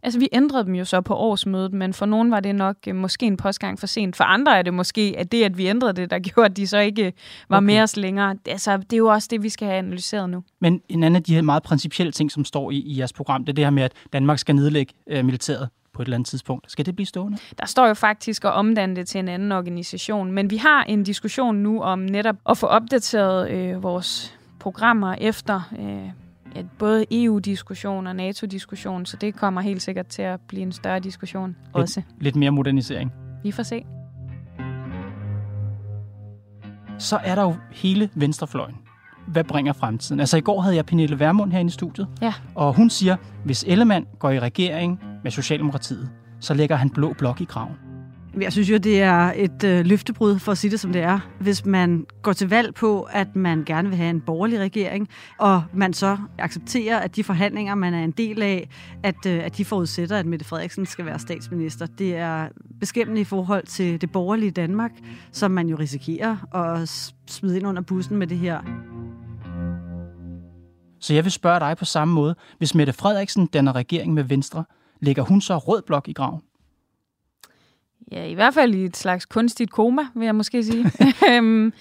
Altså, 0.02 0.18
vi 0.18 0.28
ændrede 0.32 0.64
dem 0.64 0.74
jo 0.74 0.84
så 0.84 1.00
på 1.00 1.14
årsmødet, 1.14 1.72
men 1.72 1.92
for 1.92 2.06
nogen 2.06 2.30
var 2.30 2.40
det 2.40 2.54
nok 2.54 2.76
øh, 2.86 2.94
måske 2.94 3.26
en 3.26 3.36
postgang 3.36 3.78
for 3.78 3.86
sent. 3.86 4.16
For 4.16 4.24
andre 4.24 4.58
er 4.58 4.62
det 4.62 4.74
måske, 4.74 5.14
at 5.18 5.32
det, 5.32 5.44
at 5.44 5.58
vi 5.58 5.66
ændrede 5.66 5.92
det, 5.92 6.10
der 6.10 6.18
gjorde, 6.28 6.44
at 6.44 6.56
de 6.56 6.66
så 6.66 6.78
ikke 6.78 7.12
var 7.48 7.56
okay. 7.56 7.66
mere 7.66 7.82
os 7.82 7.96
længere. 7.96 8.36
Altså, 8.46 8.76
det 8.76 8.92
er 8.92 8.96
jo 8.96 9.06
også 9.06 9.28
det, 9.30 9.42
vi 9.42 9.48
skal 9.48 9.68
have 9.68 9.78
analyseret 9.78 10.30
nu. 10.30 10.42
Men 10.60 10.82
en 10.88 11.02
anden 11.02 11.16
af 11.16 11.22
de 11.22 11.34
her 11.34 11.42
meget 11.42 11.62
principielle 11.62 12.12
ting, 12.12 12.32
som 12.32 12.44
står 12.44 12.70
i, 12.70 12.76
i 12.76 12.98
jeres 12.98 13.12
program, 13.12 13.44
det 13.44 13.52
er 13.52 13.54
det 13.54 13.64
her 13.64 13.70
med, 13.70 13.82
at 13.82 13.92
Danmark 14.12 14.38
skal 14.38 14.54
nedlægge 14.54 14.94
øh, 15.06 15.24
militæret 15.24 15.68
på 15.92 16.02
et 16.02 16.06
eller 16.06 16.16
andet 16.16 16.28
tidspunkt. 16.28 16.72
Skal 16.72 16.86
det 16.86 16.96
blive 16.96 17.06
stående? 17.06 17.38
Der 17.58 17.66
står 17.66 17.86
jo 17.86 17.94
faktisk 17.94 18.44
at 18.44 18.52
omdanne 18.52 18.96
det 18.96 19.08
til 19.08 19.18
en 19.18 19.28
anden 19.28 19.52
organisation, 19.52 20.32
men 20.32 20.50
vi 20.50 20.56
har 20.56 20.84
en 20.84 21.04
diskussion 21.04 21.56
nu 21.56 21.82
om 21.82 21.98
netop 21.98 22.36
at 22.48 22.58
få 22.58 22.66
opdateret 22.66 23.50
øh, 23.50 23.82
vores 23.82 24.38
programmer 24.58 25.14
efter 25.20 25.60
øh, 25.78 26.10
ja, 26.54 26.62
både 26.78 27.06
EU-diskussion 27.10 28.06
og 28.06 28.16
NATO-diskussion, 28.16 29.06
så 29.06 29.16
det 29.16 29.34
kommer 29.34 29.60
helt 29.60 29.82
sikkert 29.82 30.06
til 30.06 30.22
at 30.22 30.40
blive 30.48 30.62
en 30.62 30.72
større 30.72 31.00
diskussion 31.00 31.48
lidt, 31.48 31.76
også. 31.76 32.02
Lidt 32.20 32.36
mere 32.36 32.50
modernisering. 32.50 33.12
Vi 33.42 33.52
får 33.52 33.62
se. 33.62 33.84
Så 36.98 37.16
er 37.24 37.34
der 37.34 37.42
jo 37.42 37.54
hele 37.70 38.10
venstrefløjen. 38.14 38.74
Hvad 39.28 39.44
bringer 39.44 39.72
fremtiden? 39.72 40.20
Altså 40.20 40.36
i 40.36 40.40
går 40.40 40.60
havde 40.60 40.76
jeg 40.76 40.86
Pernille 40.86 41.20
Vermund 41.20 41.52
herinde 41.52 41.68
i 41.68 41.72
studiet, 41.72 42.08
ja. 42.22 42.34
og 42.54 42.74
hun 42.74 42.90
siger, 42.90 43.16
hvis 43.44 43.64
Ellemann 43.68 44.06
går 44.18 44.30
i 44.30 44.40
regering 44.40 45.00
med 45.22 45.30
Socialdemokratiet, 45.30 46.10
så 46.40 46.54
lægger 46.54 46.76
han 46.76 46.90
blå 46.90 47.12
blok 47.18 47.40
i 47.40 47.44
graven. 47.44 47.89
Jeg 48.38 48.52
synes 48.52 48.70
jo, 48.70 48.76
det 48.76 49.02
er 49.02 49.32
et 49.36 49.64
øh, 49.64 49.86
løftebrud, 49.86 50.38
for 50.38 50.52
at 50.52 50.58
sige 50.58 50.70
det 50.70 50.80
som 50.80 50.92
det 50.92 51.02
er. 51.02 51.20
Hvis 51.40 51.66
man 51.66 52.06
går 52.22 52.32
til 52.32 52.48
valg 52.48 52.74
på, 52.74 53.02
at 53.02 53.36
man 53.36 53.64
gerne 53.64 53.88
vil 53.88 53.96
have 53.96 54.10
en 54.10 54.20
borgerlig 54.20 54.58
regering, 54.58 55.08
og 55.38 55.62
man 55.74 55.92
så 55.92 56.18
accepterer, 56.38 56.98
at 56.98 57.16
de 57.16 57.24
forhandlinger, 57.24 57.74
man 57.74 57.94
er 57.94 58.04
en 58.04 58.10
del 58.10 58.42
af, 58.42 58.68
at, 59.02 59.26
øh, 59.26 59.44
at 59.44 59.56
de 59.56 59.64
forudsætter, 59.64 60.16
at 60.16 60.26
Mette 60.26 60.44
Frederiksen 60.44 60.86
skal 60.86 61.06
være 61.06 61.18
statsminister. 61.18 61.86
Det 61.86 62.16
er 62.16 62.48
beskæmmende 62.80 63.20
i 63.20 63.24
forhold 63.24 63.66
til 63.66 64.00
det 64.00 64.12
borgerlige 64.12 64.50
Danmark, 64.50 64.92
som 65.32 65.50
man 65.50 65.68
jo 65.68 65.76
risikerer 65.76 66.54
at 66.54 66.88
smide 67.26 67.56
ind 67.56 67.66
under 67.66 67.82
bussen 67.82 68.16
med 68.16 68.26
det 68.26 68.38
her. 68.38 68.60
Så 71.00 71.14
jeg 71.14 71.24
vil 71.24 71.32
spørge 71.32 71.60
dig 71.60 71.76
på 71.76 71.84
samme 71.84 72.14
måde. 72.14 72.34
Hvis 72.58 72.74
Mette 72.74 72.92
Frederiksen 72.92 73.46
danner 73.46 73.76
regering 73.76 74.14
med 74.14 74.22
Venstre, 74.22 74.64
lægger 75.00 75.22
hun 75.22 75.40
så 75.40 75.58
rød 75.58 75.82
blok 75.82 76.08
i 76.08 76.12
graven? 76.12 76.40
Ja, 78.12 78.24
i 78.24 78.34
hvert 78.34 78.54
fald 78.54 78.74
i 78.74 78.84
et 78.84 78.96
slags 78.96 79.26
kunstigt 79.26 79.70
koma, 79.70 80.02
vil 80.14 80.24
jeg 80.24 80.34
måske 80.34 80.64
sige. 80.64 80.92
Øhm, 81.30 81.72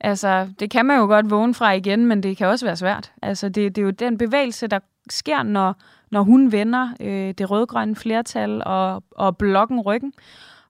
altså, 0.00 0.48
det 0.60 0.70
kan 0.70 0.86
man 0.86 0.98
jo 0.98 1.06
godt 1.06 1.30
vågne 1.30 1.54
fra 1.54 1.72
igen, 1.72 2.06
men 2.06 2.22
det 2.22 2.36
kan 2.36 2.46
også 2.46 2.66
være 2.66 2.76
svært. 2.76 3.12
Altså, 3.22 3.48
det, 3.48 3.76
det 3.76 3.82
er 3.82 3.84
jo 3.84 3.90
den 3.90 4.18
bevægelse, 4.18 4.66
der 4.66 4.78
sker, 5.10 5.42
når, 5.42 5.76
når 6.10 6.22
hun 6.22 6.52
vender 6.52 6.88
øh, 7.00 7.34
det 7.38 7.50
rødgrønne 7.50 7.96
flertal 7.96 8.62
og, 8.66 9.02
og 9.10 9.36
blokken 9.36 9.80
ryggen. 9.80 10.12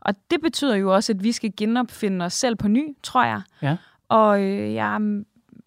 Og 0.00 0.14
det 0.30 0.40
betyder 0.40 0.76
jo 0.76 0.94
også, 0.94 1.12
at 1.12 1.24
vi 1.24 1.32
skal 1.32 1.52
genopfinde 1.56 2.24
os 2.24 2.32
selv 2.32 2.56
på 2.56 2.68
ny, 2.68 2.96
tror 3.02 3.24
jeg. 3.24 3.42
Ja. 3.62 3.76
Og 4.08 4.42
øh, 4.42 4.74
jeg, 4.74 5.22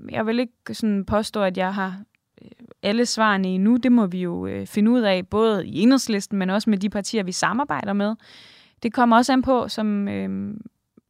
jeg 0.09 0.25
vil 0.25 0.39
ikke 0.39 0.73
sådan 0.73 1.05
påstå, 1.05 1.43
at 1.43 1.57
jeg 1.57 1.73
har 1.73 1.95
øh, 2.41 2.51
alle 2.83 3.05
svarene 3.05 3.47
endnu. 3.47 3.77
Det 3.77 3.91
må 3.91 4.05
vi 4.05 4.21
jo 4.21 4.45
øh, 4.47 4.67
finde 4.67 4.91
ud 4.91 5.01
af, 5.01 5.27
både 5.27 5.67
i 5.67 5.81
enhedslisten, 5.81 6.39
men 6.39 6.49
også 6.49 6.69
med 6.69 6.77
de 6.77 6.89
partier, 6.89 7.23
vi 7.23 7.31
samarbejder 7.31 7.93
med. 7.93 8.15
Det 8.83 8.93
kommer 8.93 9.15
også 9.17 9.33
an 9.33 9.41
på, 9.41 9.67
som, 9.67 10.07
øh, 10.07 10.53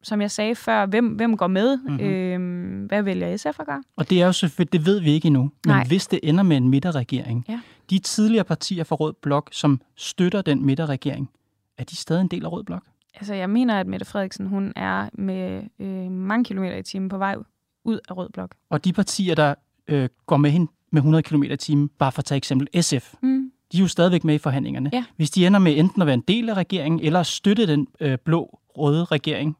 som 0.02 0.20
jeg 0.20 0.30
sagde 0.30 0.54
før, 0.54 0.86
hvem, 0.86 1.08
hvem 1.08 1.36
går 1.36 1.46
med? 1.46 1.76
Mm-hmm. 1.78 2.00
Øh, 2.00 2.86
hvad 2.86 3.02
vælger 3.02 3.36
SF 3.36 3.60
at 3.60 3.66
gøre? 3.66 3.82
Og 3.96 4.10
det 4.10 4.22
er 4.22 4.26
jo 4.26 4.32
selvfølgelig, 4.32 4.72
det 4.72 4.86
ved 4.86 5.00
vi 5.00 5.10
ikke 5.10 5.26
endnu. 5.26 5.42
Men 5.42 5.50
Nej. 5.66 5.86
hvis 5.86 6.06
det 6.06 6.20
ender 6.22 6.42
med 6.42 6.56
en 6.56 6.68
midterregering, 6.68 7.44
Ja. 7.48 7.60
de 7.90 7.98
tidligere 7.98 8.44
partier 8.44 8.84
fra 8.84 8.96
Rød 8.96 9.12
Blok, 9.22 9.48
som 9.52 9.80
støtter 9.96 10.42
den 10.42 10.66
midterregering, 10.66 11.30
er 11.78 11.84
de 11.84 11.96
stadig 11.96 12.20
en 12.20 12.28
del 12.28 12.44
af 12.44 12.52
Rød 12.52 12.64
Blok? 12.64 12.82
Altså, 13.14 13.34
jeg 13.34 13.50
mener, 13.50 13.80
at 13.80 13.86
Mette 13.86 14.06
Frederiksen, 14.06 14.46
hun 14.46 14.72
er 14.76 15.08
med 15.12 15.62
øh, 15.78 16.10
mange 16.10 16.44
kilometer 16.44 16.76
i 16.76 16.82
timen 16.82 17.08
på 17.08 17.18
vej 17.18 17.36
ud 17.84 17.98
af 18.08 18.16
Rød 18.16 18.28
Blok. 18.30 18.54
Og 18.70 18.84
de 18.84 18.92
partier, 18.92 19.34
der 19.34 19.54
øh, 19.88 20.08
går 20.26 20.36
med 20.36 20.50
hende 20.50 20.72
med 20.90 20.98
100 21.00 21.22
km 21.22 21.42
i 21.42 21.56
timen, 21.56 21.88
bare 21.88 22.12
for 22.12 22.18
at 22.18 22.24
tage 22.24 22.36
eksempel 22.36 22.82
SF, 22.82 23.14
Mm. 23.22 23.51
De 23.72 23.78
er 23.78 23.80
jo 23.82 23.88
stadigvæk 23.88 24.24
med 24.24 24.34
i 24.34 24.38
forhandlingerne. 24.38 24.90
Ja. 24.92 25.04
Hvis 25.16 25.30
de 25.30 25.46
ender 25.46 25.58
med 25.58 25.78
enten 25.78 26.02
at 26.02 26.06
være 26.06 26.14
en 26.14 26.24
del 26.28 26.48
af 26.48 26.54
regeringen, 26.54 27.00
eller 27.00 27.20
at 27.20 27.26
støtte 27.26 27.66
den 27.66 27.86
øh, 28.00 28.18
blå-røde 28.24 29.04
regering, 29.04 29.56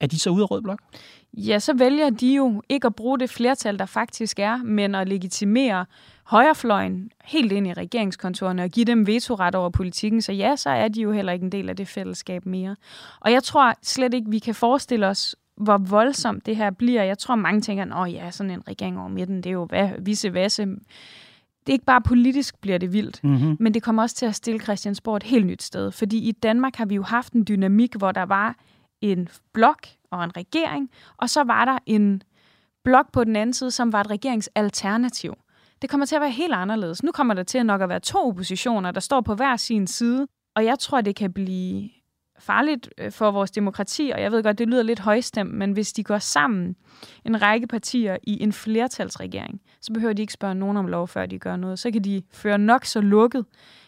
er 0.00 0.06
de 0.06 0.18
så 0.18 0.30
ude 0.30 0.42
af 0.42 0.50
Rød 0.50 0.62
Blok? 0.62 0.78
Ja, 1.32 1.58
så 1.58 1.74
vælger 1.74 2.10
de 2.10 2.34
jo 2.34 2.62
ikke 2.68 2.86
at 2.86 2.94
bruge 2.94 3.18
det 3.18 3.30
flertal, 3.30 3.78
der 3.78 3.86
faktisk 3.86 4.38
er, 4.38 4.56
men 4.56 4.94
at 4.94 5.08
legitimere 5.08 5.86
højrefløjen 6.24 7.10
helt 7.24 7.52
ind 7.52 7.66
i 7.66 7.72
regeringskontorene 7.72 8.62
og 8.62 8.70
give 8.70 8.84
dem 8.84 9.06
vetoret 9.06 9.54
over 9.54 9.70
politikken. 9.70 10.22
Så 10.22 10.32
ja, 10.32 10.56
så 10.56 10.70
er 10.70 10.88
de 10.88 11.00
jo 11.00 11.12
heller 11.12 11.32
ikke 11.32 11.44
en 11.44 11.52
del 11.52 11.68
af 11.68 11.76
det 11.76 11.88
fællesskab 11.88 12.46
mere. 12.46 12.76
Og 13.20 13.32
jeg 13.32 13.42
tror 13.42 13.74
slet 13.82 14.14
ikke, 14.14 14.30
vi 14.30 14.38
kan 14.38 14.54
forestille 14.54 15.06
os, 15.06 15.36
hvor 15.56 15.76
voldsomt 15.76 16.46
det 16.46 16.56
her 16.56 16.70
bliver. 16.70 17.02
Jeg 17.02 17.18
tror, 17.18 17.34
mange 17.34 17.60
tænker, 17.60 17.94
at 17.94 18.12
ja, 18.12 18.30
sådan 18.30 18.50
en 18.50 18.68
regering 18.68 18.98
over 18.98 19.08
midten, 19.08 19.36
det 19.36 19.46
er 19.46 19.52
jo 19.52 19.68
visse 19.98 20.34
vasse. 20.34 20.66
Det 21.68 21.72
er 21.72 21.74
ikke 21.74 21.84
bare 21.84 22.00
politisk 22.02 22.60
bliver 22.60 22.78
det 22.78 22.92
vildt, 22.92 23.20
Mm-hmm. 23.24 23.56
men 23.60 23.74
det 23.74 23.82
kommer 23.82 24.02
også 24.02 24.16
til 24.16 24.26
at 24.26 24.34
stille 24.34 24.60
Christiansborg 24.60 25.16
et 25.16 25.22
helt 25.22 25.46
nyt 25.46 25.62
sted. 25.62 25.90
Fordi 25.90 26.18
i 26.28 26.32
Danmark 26.32 26.76
har 26.76 26.86
vi 26.86 26.94
jo 26.94 27.02
haft 27.02 27.32
en 27.32 27.44
dynamik, 27.48 27.94
hvor 27.96 28.12
der 28.12 28.22
var 28.22 28.56
en 29.00 29.28
blok 29.52 29.86
og 30.10 30.24
en 30.24 30.36
regering, 30.36 30.90
og 31.16 31.30
så 31.30 31.44
var 31.44 31.64
der 31.64 31.78
en 31.86 32.22
blok 32.84 33.12
på 33.12 33.24
den 33.24 33.36
anden 33.36 33.54
side, 33.54 33.70
som 33.70 33.92
var 33.92 34.00
et 34.00 34.10
regeringsalternativ. 34.10 35.34
Det 35.82 35.90
kommer 35.90 36.06
til 36.06 36.14
at 36.14 36.20
være 36.20 36.30
helt 36.30 36.52
anderledes. 36.52 37.02
Nu 37.02 37.12
kommer 37.12 37.34
der 37.34 37.42
til 37.42 37.66
nok 37.66 37.80
at 37.80 37.88
være 37.88 38.00
to 38.00 38.28
oppositioner, 38.28 38.90
der 38.90 39.00
står 39.00 39.20
på 39.20 39.34
hver 39.34 39.56
sin 39.56 39.86
side, 39.86 40.26
og 40.56 40.64
jeg 40.64 40.78
tror, 40.78 41.00
det 41.00 41.16
kan 41.16 41.32
blive 41.32 41.88
farligt 42.38 42.88
øh, 42.98 43.12
for 43.12 43.30
vores 43.30 43.50
demokrati, 43.50 44.10
og 44.14 44.22
jeg 44.22 44.32
ved 44.32 44.42
godt, 44.42 44.58
det 44.58 44.68
lyder 44.68 44.82
lidt 44.82 45.00
højstemt, 45.00 45.54
men 45.54 45.72
hvis 45.72 45.92
de 45.92 46.04
går 46.04 46.18
sammen, 46.18 46.76
en 47.24 47.42
række 47.42 47.66
partier 47.66 48.16
i 48.22 48.42
en 48.42 48.52
flertalsregering, 48.52 49.60
så 49.80 49.92
behøver 49.92 50.12
de 50.12 50.22
ikke 50.22 50.32
spørge 50.32 50.54
nogen 50.54 50.76
om 50.76 50.86
lov, 50.86 51.08
før 51.08 51.26
de 51.26 51.38
gør 51.38 51.56
noget. 51.56 51.78
Så 51.78 51.90
kan 51.90 52.04
de 52.04 52.22
føre 52.32 52.58
nok 52.58 52.84
så 52.84 53.00
lukket 53.00 53.44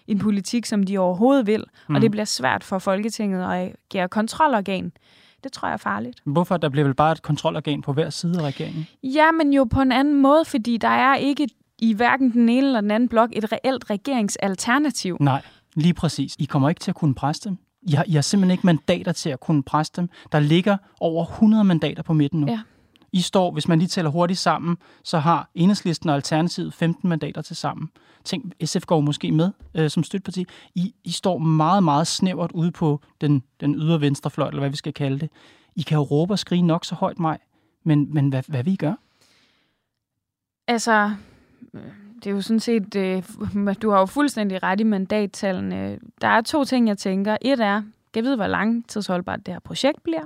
en 0.06 0.18
politik, 0.18 0.66
som 0.66 0.82
de 0.82 0.98
overhovedet 0.98 1.46
vil, 1.46 1.64
mm. 1.88 1.94
og 1.94 2.00
det 2.00 2.10
bliver 2.10 2.24
svært 2.24 2.64
for 2.64 2.78
Folketinget 2.78 3.42
at 3.42 3.74
agere 3.92 4.08
kontrolorgan. 4.08 4.92
Det 5.44 5.52
tror 5.52 5.68
jeg 5.68 5.72
er 5.72 5.76
farligt. 5.76 6.20
Hvorfor? 6.24 6.56
Der 6.56 6.68
bliver 6.68 6.84
vel 6.84 6.94
bare 6.94 7.12
et 7.12 7.22
kontrolorgan 7.22 7.82
på 7.82 7.92
hver 7.92 8.10
side 8.10 8.38
af 8.38 8.42
regeringen? 8.42 8.86
Ja, 9.02 9.32
men 9.32 9.52
jo 9.52 9.64
på 9.64 9.80
en 9.80 9.92
anden 9.92 10.22
måde, 10.22 10.44
fordi 10.44 10.76
der 10.76 10.88
er 10.88 11.16
ikke 11.16 11.48
i 11.78 11.94
hverken 11.94 12.32
den 12.32 12.48
ene 12.48 12.66
eller 12.66 12.80
den 12.80 12.90
anden 12.90 13.08
blok 13.08 13.30
et 13.32 13.52
reelt 13.52 13.90
regeringsalternativ. 13.90 15.16
Nej, 15.20 15.42
lige 15.74 15.94
præcis. 15.94 16.36
I 16.38 16.44
kommer 16.44 16.68
ikke 16.68 16.80
til 16.80 16.90
at 16.90 16.94
kunne 16.94 17.14
presse 17.14 17.48
dem. 17.48 17.58
I 17.82 17.92
har, 17.92 18.04
I 18.06 18.12
har 18.12 18.20
simpelthen 18.20 18.50
ikke 18.50 18.66
mandater 18.66 19.12
til 19.12 19.30
at 19.30 19.40
kunne 19.40 19.62
presse 19.62 19.92
dem. 19.96 20.08
Der 20.32 20.40
ligger 20.40 20.76
over 21.00 21.24
100 21.24 21.64
mandater 21.64 22.02
på 22.02 22.12
midten 22.12 22.40
nu. 22.40 22.46
Ja. 22.46 22.60
I 23.12 23.20
står, 23.20 23.50
hvis 23.50 23.68
man 23.68 23.78
lige 23.78 23.88
tæller 23.88 24.10
hurtigt 24.10 24.38
sammen, 24.38 24.76
så 25.04 25.18
har 25.18 25.50
Enhedslisten 25.54 26.08
og 26.08 26.14
Alternativet 26.14 26.74
15 26.74 27.08
mandater 27.08 27.42
til 27.42 27.56
sammen. 27.56 27.88
Tænk, 28.24 28.52
SF 28.64 28.84
går 28.86 29.00
måske 29.00 29.32
med 29.32 29.50
øh, 29.74 29.90
som 29.90 30.02
støtteparti. 30.02 30.46
I, 30.74 30.94
I 31.04 31.10
står 31.10 31.38
meget, 31.38 31.84
meget 31.84 32.06
snævert 32.06 32.52
ude 32.52 32.70
på 32.70 33.00
den, 33.20 33.42
den 33.60 33.74
ydre 33.74 34.00
venstrefløj, 34.00 34.48
eller 34.48 34.60
hvad 34.60 34.70
vi 34.70 34.76
skal 34.76 34.92
kalde 34.92 35.18
det. 35.18 35.30
I 35.76 35.82
kan 35.82 35.98
jo 35.98 36.02
råbe 36.02 36.32
og 36.32 36.38
skrige 36.38 36.62
nok 36.62 36.84
så 36.84 36.94
højt, 36.94 37.18
mig. 37.18 37.38
Men, 37.84 38.14
men 38.14 38.28
hvad, 38.28 38.42
hvad 38.46 38.64
vil 38.64 38.72
I 38.72 38.76
gøre? 38.76 38.96
Altså, 40.68 41.12
det 42.24 42.30
er 42.30 42.34
jo 42.34 42.40
sådan 42.40 42.60
set, 42.60 42.96
øh, 42.96 43.22
du 43.82 43.90
har 43.90 43.98
jo 43.98 44.06
fuldstændig 44.06 44.62
ret 44.62 44.80
i 44.80 44.84
mandattallene. 44.84 45.98
Der 46.20 46.28
er 46.28 46.40
to 46.40 46.64
ting, 46.64 46.88
jeg 46.88 46.98
tænker. 46.98 47.36
Et 47.42 47.60
er, 47.60 47.82
jeg 48.14 48.24
ved, 48.24 48.36
hvor 48.36 48.46
langtidsholdbart 48.46 49.46
det 49.46 49.54
her 49.54 49.60
projekt 49.60 50.02
bliver? 50.02 50.22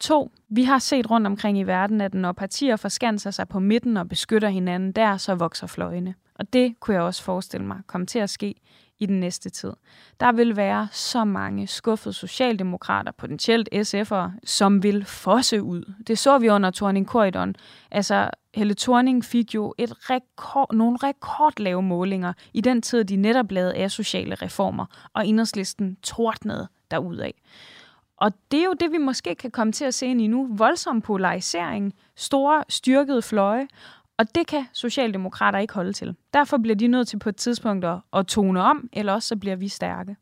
To, 0.00 0.32
vi 0.48 0.62
har 0.64 0.78
set 0.78 1.10
rundt 1.10 1.26
omkring 1.26 1.58
i 1.58 1.62
verden, 1.62 2.00
at 2.00 2.14
når 2.14 2.32
partier 2.32 2.76
forskanser 2.76 3.30
sig 3.30 3.48
på 3.48 3.58
midten 3.58 3.96
og 3.96 4.08
beskytter 4.08 4.48
hinanden 4.48 4.92
der, 4.92 5.16
så 5.16 5.34
vokser 5.34 5.66
fløjene. 5.66 6.14
Og 6.34 6.52
det 6.52 6.80
kunne 6.80 6.94
jeg 6.94 7.02
også 7.02 7.22
forestille 7.22 7.66
mig 7.66 7.78
komme 7.86 8.06
til 8.06 8.18
at 8.18 8.30
ske 8.30 8.54
i 9.00 9.06
den 9.06 9.20
næste 9.20 9.50
tid. 9.50 9.72
Der 10.20 10.32
vil 10.32 10.56
være 10.56 10.88
så 10.92 11.24
mange 11.24 11.66
skuffede 11.66 12.12
socialdemokrater, 12.12 13.12
potentielt 13.12 13.68
SF'ere, 13.74 14.30
som 14.44 14.82
vil 14.82 15.04
fosse 15.04 15.62
ud. 15.62 15.92
Det 16.06 16.18
så 16.18 16.38
vi 16.38 16.48
under 16.48 16.70
Torning 16.70 17.06
Korridoren. 17.06 17.56
Altså, 17.90 18.30
Helle 18.54 18.74
Thorning 18.74 19.24
fik 19.24 19.54
jo 19.54 19.74
et 19.78 20.10
rekord, 20.10 20.74
nogle 20.74 20.98
rekordlave 21.02 21.82
målinger 21.82 22.32
i 22.54 22.60
den 22.60 22.82
tid, 22.82 23.04
de 23.04 23.16
netop 23.16 23.52
lavede 23.52 23.88
sociale 23.88 24.34
reformer, 24.34 24.86
og 25.14 25.26
enhedslisten 25.26 25.96
tordnede 26.02 26.68
derudad. 26.90 27.30
Og 28.16 28.32
det 28.50 28.60
er 28.60 28.64
jo 28.64 28.72
det, 28.72 28.92
vi 28.92 28.98
måske 28.98 29.34
kan 29.34 29.50
komme 29.50 29.72
til 29.72 29.84
at 29.84 29.94
se 29.94 30.06
ind 30.06 30.20
i 30.20 30.26
nu. 30.26 30.48
Voldsom 30.56 31.00
polarisering, 31.00 31.94
store 32.16 32.64
styrkede 32.68 33.22
fløje, 33.22 33.68
og 34.20 34.34
det 34.34 34.46
kan 34.46 34.66
Socialdemokrater 34.72 35.58
ikke 35.58 35.74
holde 35.74 35.92
til. 35.92 36.14
Derfor 36.34 36.58
bliver 36.58 36.76
de 36.76 36.86
nødt 36.86 37.08
til 37.08 37.18
på 37.18 37.28
et 37.28 37.36
tidspunkt 37.36 37.86
at, 38.12 38.26
tone 38.26 38.62
om, 38.62 38.88
eller 38.92 39.12
også 39.12 39.28
så 39.28 39.36
bliver 39.36 39.56
vi 39.56 39.68
stærke. 39.68 40.16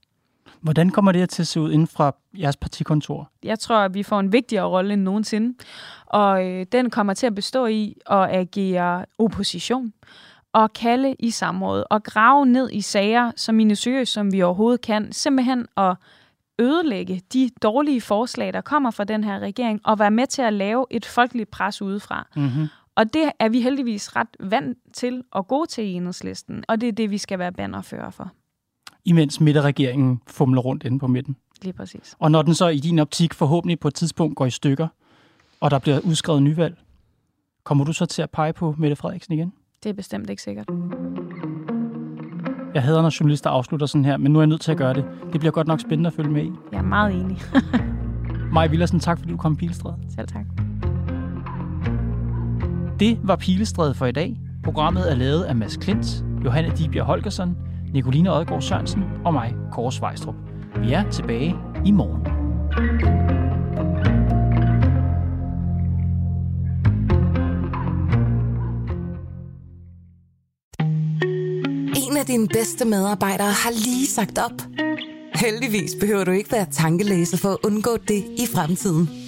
Hvordan 0.60 0.90
kommer 0.90 1.12
det 1.12 1.30
til 1.30 1.42
at 1.42 1.46
se 1.46 1.60
ud 1.60 1.72
inden 1.72 1.86
fra 1.86 2.14
jeres 2.38 2.56
partikontor? 2.56 3.30
Jeg 3.44 3.58
tror, 3.58 3.76
at 3.76 3.94
vi 3.94 4.02
får 4.02 4.20
en 4.20 4.32
vigtigere 4.32 4.66
rolle 4.66 4.92
end 4.92 5.02
nogensinde, 5.02 5.58
og 6.06 6.46
øh, 6.46 6.66
den 6.72 6.90
kommer 6.90 7.14
til 7.14 7.26
at 7.26 7.34
bestå 7.34 7.66
i 7.66 7.96
at 8.06 8.30
agere 8.30 9.04
opposition 9.18 9.92
og 10.52 10.72
kalde 10.72 11.14
i 11.18 11.30
samråd 11.30 11.84
og 11.90 12.02
grave 12.02 12.46
ned 12.46 12.70
i 12.72 12.80
sager 12.80 13.32
så 13.36 13.52
minutiøst, 13.52 14.12
som 14.12 14.32
vi 14.32 14.42
overhovedet 14.42 14.80
kan, 14.80 15.12
simpelthen 15.12 15.66
at 15.76 15.96
ødelægge 16.58 17.22
de 17.32 17.50
dårlige 17.62 18.00
forslag, 18.00 18.52
der 18.52 18.60
kommer 18.60 18.90
fra 18.90 19.04
den 19.04 19.24
her 19.24 19.38
regering, 19.38 19.80
og 19.84 19.98
være 19.98 20.10
med 20.10 20.26
til 20.26 20.42
at 20.42 20.52
lave 20.52 20.86
et 20.90 21.06
folkeligt 21.06 21.50
pres 21.50 21.82
udefra. 21.82 22.26
Mm-hmm. 22.36 22.68
Og 22.98 23.12
det 23.12 23.30
er 23.38 23.48
vi 23.48 23.60
heldigvis 23.60 24.16
ret 24.16 24.28
vant 24.40 24.78
til 24.92 25.22
og 25.30 25.48
gode 25.48 25.66
til 25.66 25.84
i 25.84 25.92
enhedslisten, 25.92 26.64
og 26.68 26.80
det 26.80 26.88
er 26.88 26.92
det, 26.92 27.10
vi 27.10 27.18
skal 27.18 27.38
være 27.38 27.52
bannerfører 27.52 28.10
for. 28.10 28.32
Imens 29.04 29.40
midterregeringen 29.40 30.20
fumler 30.26 30.60
rundt 30.60 30.84
inde 30.84 30.98
på 30.98 31.06
midten. 31.06 31.36
Lige 31.62 31.72
præcis. 31.72 32.16
Og 32.18 32.30
når 32.30 32.42
den 32.42 32.54
så 32.54 32.68
i 32.68 32.78
din 32.78 32.98
optik 32.98 33.34
forhåbentlig 33.34 33.80
på 33.80 33.88
et 33.88 33.94
tidspunkt 33.94 34.36
går 34.36 34.46
i 34.46 34.50
stykker, 34.50 34.88
og 35.60 35.70
der 35.70 35.78
bliver 35.78 36.00
udskrevet 36.00 36.42
nyvalg, 36.42 36.76
kommer 37.64 37.84
du 37.84 37.92
så 37.92 38.06
til 38.06 38.22
at 38.22 38.30
pege 38.30 38.52
på 38.52 38.74
Mette 38.78 38.96
Frederiksen 38.96 39.34
igen? 39.34 39.52
Det 39.82 39.90
er 39.90 39.94
bestemt 39.94 40.30
ikke 40.30 40.42
sikkert. 40.42 40.68
Jeg 42.74 42.82
hader, 42.82 43.02
når 43.02 43.20
journalister 43.20 43.50
afslutter 43.50 43.86
sådan 43.86 44.04
her, 44.04 44.16
men 44.16 44.32
nu 44.32 44.38
er 44.38 44.42
jeg 44.42 44.48
nødt 44.48 44.60
til 44.60 44.72
at 44.72 44.78
gøre 44.78 44.94
det. 44.94 45.04
Det 45.32 45.40
bliver 45.40 45.52
godt 45.52 45.66
nok 45.66 45.80
spændende 45.80 46.08
at 46.08 46.14
følge 46.14 46.30
med 46.30 46.44
i. 46.44 46.50
Jeg 46.72 46.78
er 46.78 46.82
meget 46.82 47.14
enig. 47.14 47.38
Maj 48.54 48.66
Villersen, 48.66 49.00
tak 49.00 49.18
fordi 49.18 49.30
du 49.30 49.36
kom 49.36 49.52
i 49.52 49.56
Pilestræde. 49.56 49.96
Selv 50.16 50.28
tak. 50.28 50.44
Det 53.00 53.18
var 53.22 53.36
Pilestræde 53.36 53.94
for 53.94 54.06
i 54.06 54.12
dag. 54.12 54.36
Programmet 54.64 55.10
er 55.10 55.14
lavet 55.14 55.44
af 55.44 55.56
Mads 55.56 55.76
Klint, 55.76 56.24
Johanne 56.44 56.72
Dibjerg 56.76 57.06
Holgersen, 57.06 57.56
Nicoline 57.92 58.32
Odgaard 58.32 58.62
Sørensen 58.62 59.04
og 59.24 59.32
mig, 59.32 59.54
Kåre 59.72 59.92
Svejstrup. 59.92 60.34
Vi 60.80 60.92
er 60.92 61.10
tilbage 61.10 61.54
i 61.86 61.90
morgen. 61.90 62.20
En 71.96 72.16
af 72.16 72.26
dine 72.26 72.48
bedste 72.48 72.84
medarbejdere 72.84 73.52
har 73.52 73.70
lige 73.70 74.06
sagt 74.06 74.38
op. 74.38 74.62
Heldigvis 75.34 75.90
behøver 76.00 76.24
du 76.24 76.30
ikke 76.30 76.52
være 76.52 76.66
tankelæser 76.70 77.36
for 77.36 77.48
at 77.48 77.58
undgå 77.64 77.96
det 78.08 78.24
i 78.38 78.46
fremtiden. 78.54 79.27